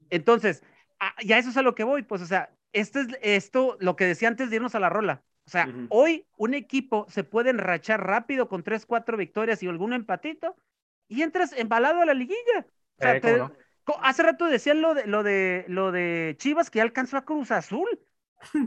[0.10, 0.64] entonces,
[1.26, 4.06] ya eso es a lo que voy, pues, o sea, esto es esto, lo que
[4.06, 5.24] decía antes de irnos a la rola.
[5.46, 9.92] O sea, hoy un equipo se puede enrachar rápido con tres, cuatro victorias y algún
[9.92, 10.56] empatito
[11.12, 12.66] y entras embalado a la liguilla.
[12.98, 13.22] O sea, Eh,
[14.02, 17.52] hace rato decían lo de, lo de, lo de Chivas que ya alcanzó a Cruz
[17.52, 17.90] Azul.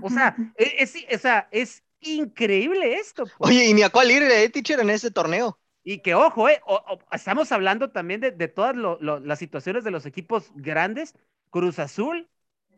[0.02, 3.24] O sea, e- es, o sea, es increíble esto.
[3.24, 3.50] pues.
[3.50, 5.58] Oye, y ni a cuál ir, eh, teacher, en este torneo.
[5.82, 9.38] Y que ojo, eh, o- o- estamos hablando también de, de todas lo- lo- las
[9.38, 11.14] situaciones de los equipos grandes.
[11.50, 12.28] Cruz Azul,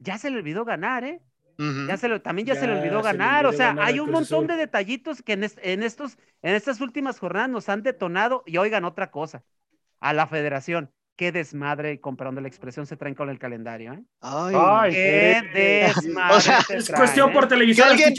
[0.01, 1.21] ya se le olvidó ganar, ¿eh?
[1.59, 3.47] Ya se le- también ya, se le olvidó se le ganar.
[3.47, 4.47] o sea, ganar hay un montón Azul.
[4.49, 8.43] de detallitos que en, es- en estos, en estas últimas jornadas nos han detonado.
[8.47, 9.43] Y oigan, otra cosa,
[10.01, 14.05] a la federación, qué desmadre, y comprando la expresión, se traen con el calendario, ¿eh?
[14.21, 14.55] Ay.
[14.59, 15.59] Ay, Qué sí.
[16.05, 16.37] desmadre.
[16.37, 17.33] O sea, se Es traen, cuestión ¿eh?
[17.33, 18.15] por televisión, alguien-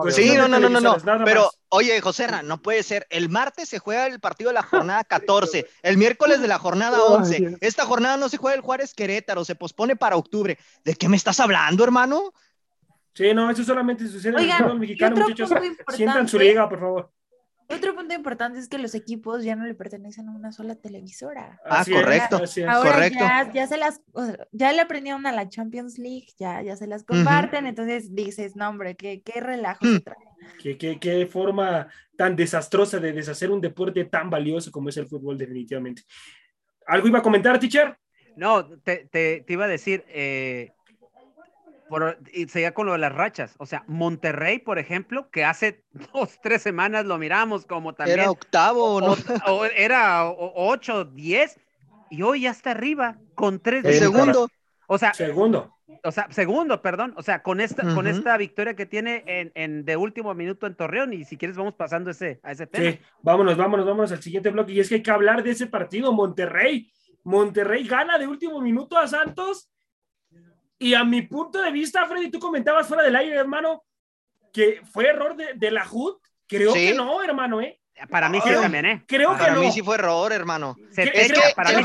[0.00, 1.24] Pues Sí, no, de no, no, no, no.
[1.24, 3.06] Pero, oye, Joserra, no puede ser.
[3.10, 6.96] El martes se juega el partido de la jornada 14, el miércoles de la jornada
[6.96, 7.36] Ay, 11.
[7.36, 7.54] Dios.
[7.60, 10.56] Esta jornada no se juega el Juárez Querétaro, se pospone para octubre.
[10.84, 12.32] ¿De qué me estás hablando, hermano?
[13.12, 15.50] Sí, no, eso solamente sucede en el Oigan, fútbol mexicano, muchachos.
[15.94, 17.12] Sientan su liga, por favor.
[17.70, 21.60] Otro punto importante es que los equipos ya no le pertenecen a una sola televisora.
[21.64, 22.42] Ah, Así correcto.
[22.42, 22.58] es.
[22.66, 23.18] Ahora Correcto.
[23.20, 26.76] ya, ya se las, o sea, ya le aprendieron a la Champions League, ya, ya
[26.76, 30.16] se las comparten, entonces dices, no hombre, qué, qué relajo trae.
[30.58, 35.06] ¿Qué, qué, qué forma tan desastrosa de deshacer un deporte tan valioso como es el
[35.06, 36.02] fútbol, definitivamente.
[36.86, 37.96] ¿Algo iba a comentar, teacher?
[38.36, 40.72] No, te, te- te iba a decir, eh,
[41.90, 43.54] por, y seguía con lo de las rachas.
[43.58, 45.84] O sea, Monterrey, por ejemplo, que hace
[46.14, 48.20] dos, tres semanas lo miramos como también.
[48.20, 49.12] Era octavo, ¿no?
[49.46, 51.60] o- o era o- ocho, diez,
[52.08, 54.48] y hoy ya está arriba con tres El segundo.
[54.86, 55.76] O sea, Segundo.
[56.02, 57.12] o sea, segundo, perdón.
[57.16, 60.74] O sea, con esta, con esta victoria que tiene en, en de último minuto en
[60.74, 62.90] Torreón, y si quieres vamos pasando ese, a ese tema.
[62.90, 64.72] Sí, vámonos, vámonos, vámonos al siguiente bloque.
[64.72, 66.90] Y es que hay que hablar de ese partido, Monterrey.
[67.22, 69.70] Monterrey gana de último minuto a Santos.
[70.80, 73.84] Y a mi punto de vista, Freddy, tú comentabas fuera del aire, hermano,
[74.52, 76.16] que fue error de, de la HUD.
[76.48, 76.88] Creo Sí.
[76.88, 77.76] que no, hermano, ¿eh?
[78.08, 79.04] Para mí sí también, ¿eh?
[79.06, 79.60] Creo que Para no.
[79.60, 80.74] mí sí fue error, hermano.
[80.90, 81.84] Se- ¿Qué- es que que para mí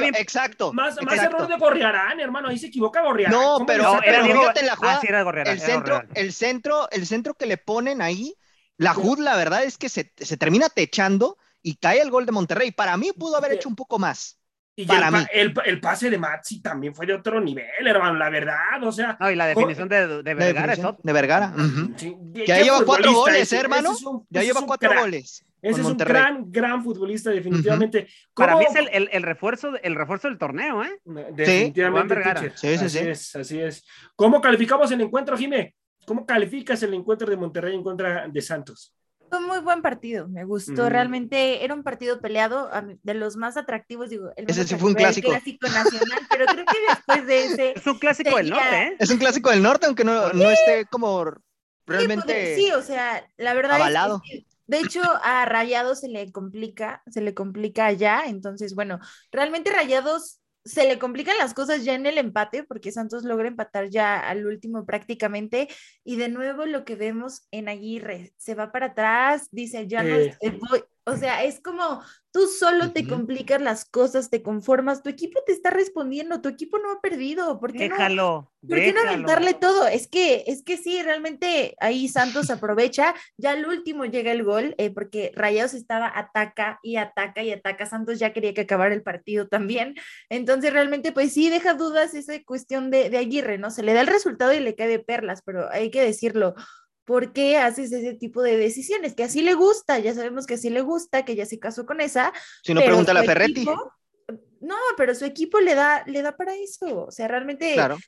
[0.00, 0.14] bien.
[0.16, 0.72] exacto.
[0.72, 1.36] Más, más exacto.
[1.36, 2.48] error de Gorriarán, hermano.
[2.48, 3.38] Ahí se equivoca Gorriarán.
[3.38, 4.26] No, ¿Cómo pero- No, el Diego.
[4.28, 4.38] gol?
[4.40, 7.34] fíjate en la jugada, Ah, sí, era Gorriarán, el era centro, el centro, el centro
[7.34, 8.34] que le ponen ahí,
[8.78, 12.32] la HUD, la verdad es que se, se termina techando y cae el gol de
[12.32, 12.70] Monterrey.
[12.72, 14.40] Para mí pudo haber hecho un poco más.
[14.76, 15.20] Y para el, mí.
[15.32, 18.82] el, el pase de Maxi también fue de otro nivel, hermano, la verdad.
[18.82, 21.52] O sea, No, y la definición de, de Vergara es de Vergara.
[21.56, 21.92] ujú.
[21.96, 22.16] sí,
[22.46, 23.90] Ya lleva cuatro goles, ese, ¿eh, hermano?
[23.92, 25.02] ese es un- Ya lleva cuatro crack.
[25.02, 25.44] goles.
[25.62, 26.12] Ese con es un Monterrey.
[26.22, 28.08] gran, gran futbolista, definitivamente.
[28.34, 30.90] Para ¿Cómo- mí es el, el, el refuerzo, el refuerzo del torneo, ¿eh?
[31.32, 32.52] Definitivamente.
[32.56, 32.98] Sí, sí, así sí.
[33.08, 33.86] es, así es.
[34.16, 35.74] ¿Cómo calificamos el encuentro, Jimé?
[36.06, 38.92] ¿Cómo calificas el encuentro de Monterrey en contra de Santos?
[39.34, 40.82] Fue un muy buen partido, me gustó.
[40.82, 40.90] Ujú.
[40.90, 42.70] Realmente era un partido peleado,
[43.02, 44.30] de los más atractivos, digo.
[44.36, 45.30] El Ese sí fue un clásico.
[45.30, 47.72] clásico nacional, pero creo que después de ese.
[47.72, 48.96] Es un clásico del norte, ¿eh?
[49.00, 51.34] Es un clásico del norte, aunque no, no esté como Sí,
[51.86, 52.24] realmente.
[52.32, 54.22] pues, sí, o sea, la verdad avalado.
[54.24, 54.46] es que sí.
[54.68, 59.00] de hecho a Rayados se le complica, se le complica allá, entonces bueno,
[59.32, 63.90] realmente Rayados se le complican las cosas ya en el empate porque Santos logra empatar
[63.90, 65.68] ya al último prácticamente
[66.04, 70.16] y de nuevo lo que vemos en Aguirre se va para atrás, dice ya no
[70.16, 70.22] Sí.
[70.40, 72.02] estoy- voy", o sea, es como
[72.32, 76.78] tú solo te complicas las cosas, te conformas, tu equipo te está respondiendo, tu equipo
[76.78, 77.94] no ha perdido, ¿por qué no?
[77.94, 78.52] Déjalo.
[78.66, 79.10] ¿Por qué no déjalo.
[79.10, 79.86] aventarle todo?
[79.86, 83.14] Es que, es que sí, realmente ahí Santos aprovecha.
[83.36, 87.86] Ya al último llega el gol, eh, porque Rayados estaba ataca y ataca y ataca.
[87.86, 89.94] Santos ya quería que acabara el partido también.
[90.28, 93.70] Entonces, realmente, pues sí, deja dudas esa cuestión de, de Aguirre, ¿no?
[93.70, 96.54] Se le da el resultado y le cae de perlas, pero hay que decirlo.
[97.04, 99.14] ¿Por qué haces ese tipo de decisiones?
[99.14, 102.00] Que así le gusta, ya sabemos que así le gusta, que ya se casó con
[102.00, 102.32] esa.
[102.62, 103.62] Si no, pero pregúntale a su Ferretti.
[103.62, 103.92] equipo-
[104.60, 107.04] no, pero su equipo le da, le da para eso.
[107.06, 107.98] O sea, realmente Claro.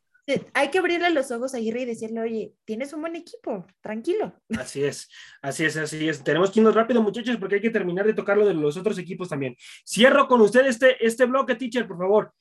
[0.54, 4.32] hay que abrirle los ojos a Aguirre y decirle, oye, tienes un buen equipo, tranquilo.
[4.58, 5.08] Así es,
[5.42, 6.24] así es, así es.
[6.24, 8.98] Tenemos que irnos rápido, muchachos, porque hay que terminar de tocar lo de los otros
[8.98, 9.54] equipos también.
[9.86, 12.32] Cierro con usted este, este bloque, teacher, por favor.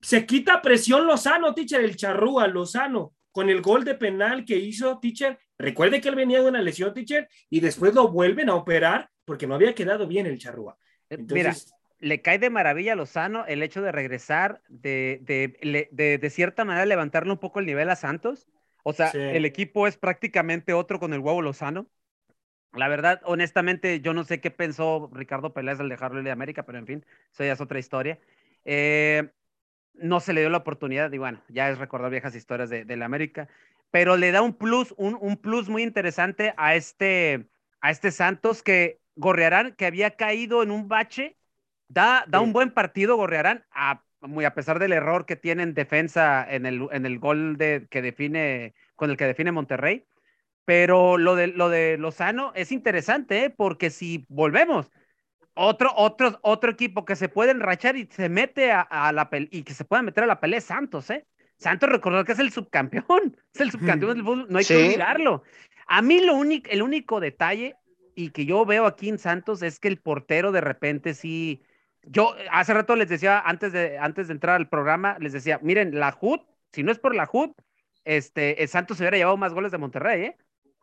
[0.00, 3.12] Se quita presión Lozano, teacher, el charrúa, Lozano.
[3.32, 5.38] Con el gol de penal que hizo Teacher.
[5.58, 9.46] Recuerde que él venía de una lesión, Teacher, y después lo vuelven a operar porque
[9.46, 10.76] no había quedado bien el charrúa.
[11.08, 15.88] Eh, Mira, Entonces, le cae de maravilla a Lozano el hecho de regresar, de, de,
[15.92, 18.48] de, de cierta manera levantarle un poco el nivel a Santos.
[18.82, 19.18] O sea, Sí.
[19.18, 21.86] el equipo es prácticamente otro con el huevo Lozano.
[22.72, 26.78] La verdad, honestamente, yo no sé qué pensó Ricardo Peláez al dejarlo de América, pero
[26.78, 28.20] en fin, eso ya es otra historia.
[28.64, 29.30] Eh,
[29.94, 32.96] no se le dio la oportunidad y bueno, ya es recordar viejas historias de, de
[32.96, 33.48] la América,
[33.90, 37.48] pero le da un plus, un, un plus muy interesante a este,
[37.80, 41.36] a este Santos que Gorrearán, que había caído en un bache,
[41.88, 42.40] da, da Sí.
[42.40, 46.66] un buen partido Gorrearán, a, muy a pesar del error que tiene en defensa en
[46.66, 50.06] el, en el gol de, que define, con el que define Monterrey.
[50.64, 53.50] Pero lo de, lo de Lozano es interesante, ¿eh?
[53.50, 54.90] porque si volvemos,
[55.54, 59.62] otro, otro, otro equipo que se puede enrachar y se mete a, a la y
[59.62, 61.26] que se pueda meter a la pelea es Santos, ¿eh?
[61.56, 64.74] Santos, recordar que es el subcampeón, es el subcampeón del fútbol, no hay Sí.
[64.74, 65.42] que olvidarlo.
[65.86, 67.76] A mí lo único, el único detalle
[68.14, 71.62] y que yo veo aquí en Santos es que el portero de repente sí.
[72.02, 75.98] Yo hace rato les decía, antes de, antes de entrar al programa, les decía, miren,
[76.00, 76.40] la HUD,
[76.72, 77.50] si no es por la HUD,
[78.04, 80.36] este, el Santos se hubiera llevado más goles de Monterrey, ¿eh?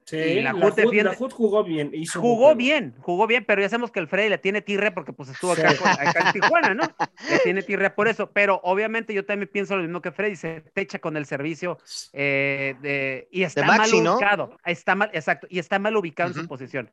[0.08, 1.92] Sí, y la la, Hood Hood, defiende- la Hood jugó bien.
[1.94, 5.14] hizo Jugó bien, jugó bien, pero ya sabemos que el Freddy le tiene tirre porque
[5.14, 5.78] pues estuvo acá, Sí.
[5.78, 6.84] con- acá en Tijuana, ¿no?
[7.30, 10.62] Le tiene tirre por eso, pero obviamente yo también pienso lo mismo que Freddy, se
[10.74, 11.78] techa con el servicio
[12.14, 14.16] eh, de, y está Maxi, mal ¿no?
[14.16, 16.90] ubicado, está mal, exacto, y está mal ubicado en su posición.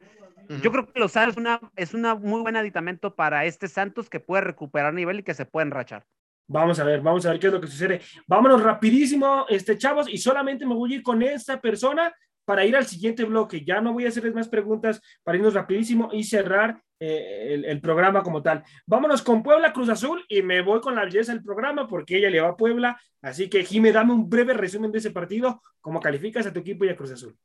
[0.62, 4.21] Yo creo que Lozano es una, es una muy buen aditamento para este Santos que
[4.21, 6.05] puede recuperar nivel y que se puede enrachar.
[6.47, 8.03] Vamos a ver, vamos a ver qué es lo que sucede.
[8.27, 12.76] Vámonos rapidísimo, este, chavos, y solamente me voy a ir con esta persona para ir
[12.76, 13.64] al siguiente bloque.
[13.64, 18.22] Ya no voy a hacerles más preguntas para irnos rapidísimo y cerrar eh, el, programa
[18.22, 18.62] como tal.
[18.86, 22.30] Vámonos con Puebla Cruz Azul y me voy con la belleza del programa porque ella
[22.30, 22.99] le va a Puebla.
[23.20, 25.61] Así que, Jime, dame un breve resumen de ese partido.
[25.80, 27.36] ¿Cómo calificas a tu equipo y a Cruz Azul?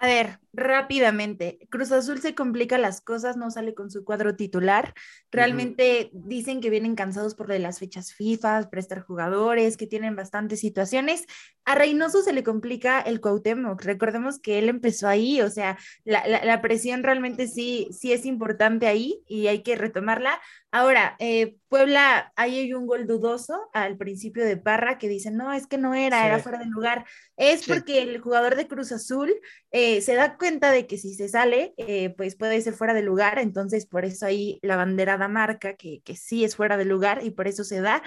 [0.00, 1.58] A ver, rápidamente.
[1.70, 4.92] Cruz Azul se complica las cosas, no sale con su cuadro titular.
[5.30, 11.24] Realmente dicen que vienen cansados por las fechas FIFA, prestar jugadores, que tienen bastantes situaciones.
[11.64, 13.80] A Reynoso se le complica el Cuauhtémoc.
[13.82, 18.26] Recordemos que él empezó ahí, o sea, la, la- la presión realmente sí, sí es
[18.26, 20.38] importante ahí y hay que retomarla.
[20.76, 25.52] Ahora, eh, Puebla, ahí hay un gol dudoso al principio de Parra que dicen, no,
[25.52, 26.26] es que no era, Sí.
[26.26, 27.04] era fuera de lugar.
[27.36, 27.70] Es Sí.
[27.72, 29.32] porque el jugador de Cruz Azul
[29.70, 33.02] eh, se da cuenta de que si se sale, eh, pues puede ser fuera de
[33.02, 37.22] lugar, entonces por eso ahí la banderada marca que, que sí es fuera de lugar
[37.22, 38.02] y por eso se da.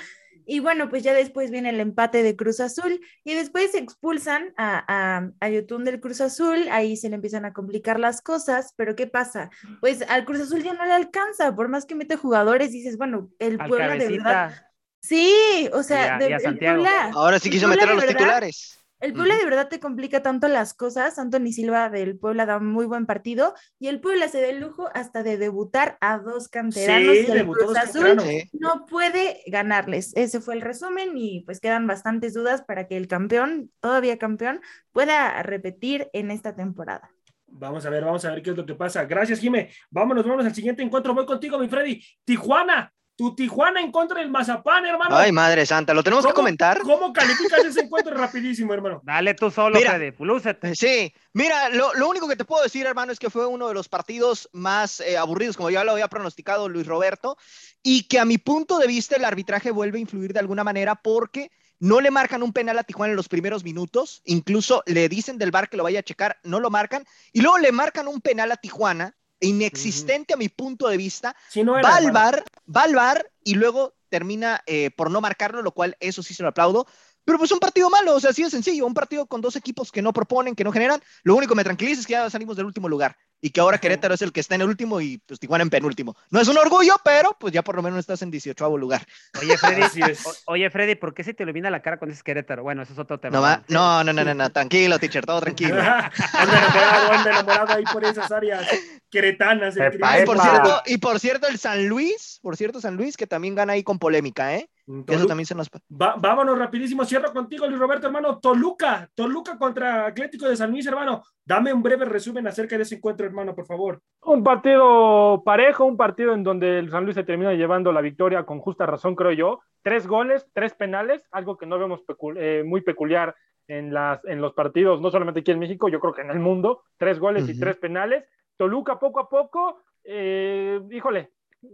[0.49, 4.53] Y bueno, pues ya después viene el empate de Cruz Azul y después se expulsan
[4.57, 8.73] a, a, a Yotun del Cruz Azul, ahí se le empiezan a complicar las cosas,
[8.77, 9.49] pero ¿qué pasa?
[9.81, 13.29] Pues al Cruz Azul ya no le alcanza, por más que mete jugadores, dices, bueno,
[13.39, 14.55] el Al Puebla de verdad.
[15.01, 16.57] Sí, o Y sea, a- de, y a el.
[16.57, 18.79] Puebla- Ahora sí quiso Puebla meter a los verdad- titulares.
[18.99, 21.19] El Puebla de verdad te complica tanto las cosas.
[21.19, 24.89] Anthony Silva del Puebla da muy buen partido y el Puebla se da el lujo
[24.93, 28.17] hasta de debutar a dos canteranos Sí, y el Cruz dos Azul
[28.53, 30.15] no puede ganarles.
[30.15, 34.61] Ese fue el resumen y pues quedan bastantes dudas para que el campeón, todavía campeón,
[34.91, 37.11] pueda repetir en esta temporada.
[37.49, 39.05] Vamos a ver, vamos a ver qué es lo que pasa.
[39.05, 39.69] Gracias, Jime.
[39.89, 41.13] Vámonos, vámonos al siguiente encuentro.
[41.13, 42.03] Voy contigo, mi Freddy.
[42.23, 45.17] Tijuana, tu Tijuana en contra del Mazapán, hermano.
[45.17, 46.79] Ay, madre santa, ¿lo tenemos que ¿Cómo- comentar?
[46.83, 49.01] ¿Cómo calificas ese encuentro rapidísimo, hermano?
[49.03, 49.95] dale tú solo, Mira.
[49.95, 50.75] Freddy, lúcete.
[50.75, 53.73] Sí, mira, lo, lo único que te puedo decir, hermano, es que fue uno de
[53.73, 57.37] los partidos más eh, aburridos, como ya lo había pronosticado Luis Roberto,
[57.81, 60.93] y que a mi punto de vista el arbitraje vuelve a influir de alguna manera
[60.93, 61.49] porque
[61.79, 65.49] no le marcan un penal a Tijuana en los primeros minutos, incluso le dicen del
[65.49, 67.03] bar que lo vaya a checar, no lo marcan,
[67.33, 71.63] y luego le marcan un penal a Tijuana, inexistente a mi punto de vista, Si
[71.63, 71.87] no era.
[71.89, 72.25] va al hermano.
[72.25, 72.43] bar,
[72.75, 76.43] va al bar y luego termina eh, por no marcarlo, lo cual eso sí se
[76.43, 76.87] lo aplaudo.
[77.25, 79.91] Pero pues un partido malo, o sea, así de sencillo, un partido con dos equipos
[79.91, 81.01] que no proponen, que no generan.
[81.23, 83.77] Lo único que me tranquiliza es que ya salimos del último lugar y que ahora
[83.77, 86.15] Querétaro es el que está en el último y pues Tijuana en penúltimo.
[86.31, 89.05] No es un orgullo, pero pues ya por lo menos estás en 18 lugar.
[89.39, 89.83] Oye, Freddy,
[90.25, 92.63] o- oye, Freddy, ¿por qué se te ilumina la cara cuando dices Querétaro?
[92.63, 93.35] Bueno, eso es otro tema.
[93.35, 94.03] No, va- ¿no?
[94.03, 95.75] no, no, no, no, tranquilo, teacher, todo tranquilo.
[95.81, 96.11] anda
[96.57, 98.67] enamorado, anda enamorado ahí por esas áreas
[99.09, 99.75] queretanas.
[99.77, 103.17] el Epa, y por cierto, y por cierto, el San Luis, por cierto, San Luis,
[103.17, 104.69] que también gana ahí con polémica, ¿eh?
[105.07, 105.69] Eso también se nos...
[105.69, 108.39] Va- vámonos rapidísimo, cierro contigo, Luis Roberto, hermano.
[108.39, 111.23] Toluca, Toluca contra Atlético de San Luis, hermano.
[111.45, 114.01] Dame un breve resumen acerca de ese encuentro, hermano, por favor.
[114.23, 118.43] Un partido parejo, un partido en donde el San Luis se termina llevando la victoria
[118.45, 119.59] con justa razón, creo yo.
[119.83, 123.35] Tres goles, tres penales, algo que no vemos pecu- eh, muy peculiar
[123.67, 126.39] en, las, en los partidos, no solamente aquí en México, yo creo que en el
[126.39, 126.83] mundo.
[126.97, 128.23] Tres goles y tres penales.
[128.55, 131.31] Toluca poco a poco, eh, híjole,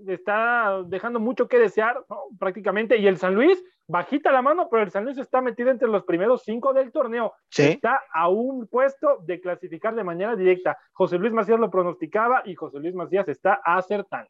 [0.07, 2.23] está dejando mucho que desear, ¿no?
[2.39, 5.87] prácticamente, y el San Luis, bajita la mano, pero el San Luis está metido entre
[5.87, 7.33] los primeros cinco del torneo.
[7.49, 7.63] Sí.
[7.63, 10.77] Está a un puesto de clasificar de manera directa.
[10.91, 14.29] José Luis Macías lo pronosticaba y José Luis Macías está acertando.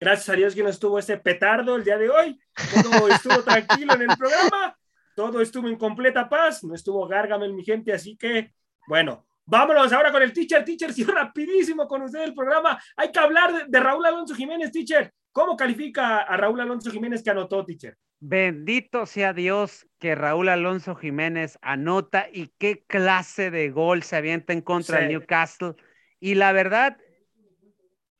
[0.00, 2.40] Gracias a Dios que no estuvo ese petardo el día de hoy.
[2.82, 4.76] Todo estuvo tranquilo en el programa.
[5.14, 6.64] Todo estuvo en completa paz.
[6.64, 7.92] No estuvo Gargamel, mi gente.
[7.92, 8.52] Así que,
[8.88, 10.64] bueno, vámonos ahora con el teacher.
[10.64, 12.80] Teacher, sí, rapidísimo con usted el programa.
[12.96, 15.12] Hay que hablar de, de Raúl Alonso Jiménez, teacher.
[15.32, 17.96] ¿Cómo califica a Raúl Alonso Jiménez que anotó, teacher?
[18.20, 24.52] Bendito sea Dios que Raúl Alonso Jiménez anota y qué clase de gol se avienta
[24.52, 25.02] en contra Sí.
[25.04, 25.74] del Newcastle.
[26.20, 26.96] Y la verdad,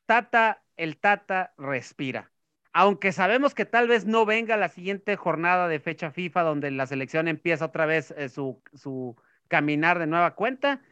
[0.07, 2.31] Tata, el Tata respira.
[2.73, 6.87] Aunque sabemos que tal vez no venga la siguiente jornada de fecha FIFA donde la
[6.87, 9.17] selección empieza otra vez eh, su, su
[9.49, 10.83] caminar de nueva cuenta.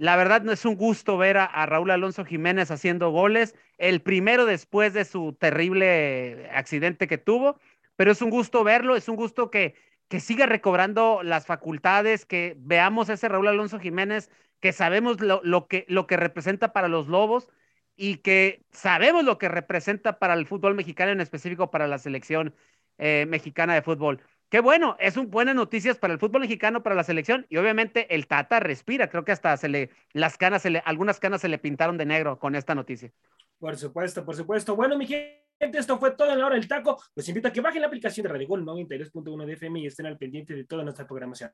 [0.00, 4.46] La verdad no es un gusto ver a, Raúl Alonso Jiménez haciendo goles, el primero
[4.46, 7.60] después de su terrible accidente que tuvo
[7.96, 9.74] pero es un gusto verlo, es un gusto que,
[10.08, 14.30] que siga recobrando las facultades, que veamos ese Raúl Alonso Jiménez,
[14.60, 17.50] que sabemos lo, lo que, lo que representa para los Lobos
[17.96, 22.54] y que sabemos lo que representa para el fútbol mexicano, en específico para la selección
[22.96, 24.22] eh, mexicana de fútbol.
[24.50, 28.12] Qué bueno, es un buenas noticias para el fútbol mexicano, para la selección, y obviamente
[28.12, 31.48] el Tata respira, creo que hasta se le, las canas, se le, algunas canas se
[31.48, 33.12] le pintaron de negro con esta noticia.
[33.60, 34.74] Por supuesto, por supuesto.
[34.74, 37.00] Bueno, mi gente, esto fue todo en la hora del taco.
[37.14, 40.06] Los invito a que bajen la aplicación de Radio Gol 92.1 de FM y estén
[40.06, 41.52] al pendiente de toda nuestra programación.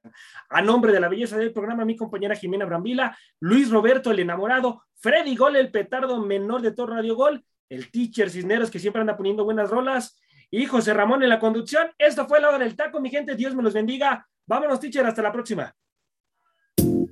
[0.49, 4.85] A nombre de la belleza del programa, mi compañera Jimena Brambila, Luis Roberto, el enamorado,
[4.95, 9.19] Freddy Gol, el petardo menor de todo Radio Gol, el teacher Cisneros, que siempre anda
[9.19, 10.19] poniendo buenas rolas,
[10.51, 11.89] y José Ramón en la conducción.
[11.99, 13.35] Esto fue la hora del taco, mi gente.
[13.35, 14.27] Dios me los bendiga.
[14.47, 15.75] Vámonos, teacher, hasta la próxima.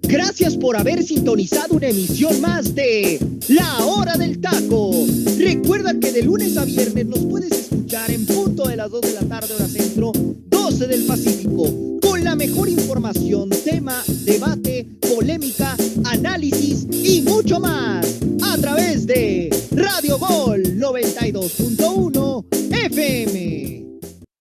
[0.03, 3.18] Gracias por haber sintonizado una emisión más de
[3.49, 4.93] La Hora del Taco.
[5.39, 9.12] Recuerda que de lunes a viernes nos puedes escuchar en punto de las 2 de
[9.14, 15.74] la tarde hora centro, 12 del Pacífico, con la mejor información, tema, debate, polémica,
[16.05, 23.74] análisis y mucho más a través de Radio Gol 92.1 FM.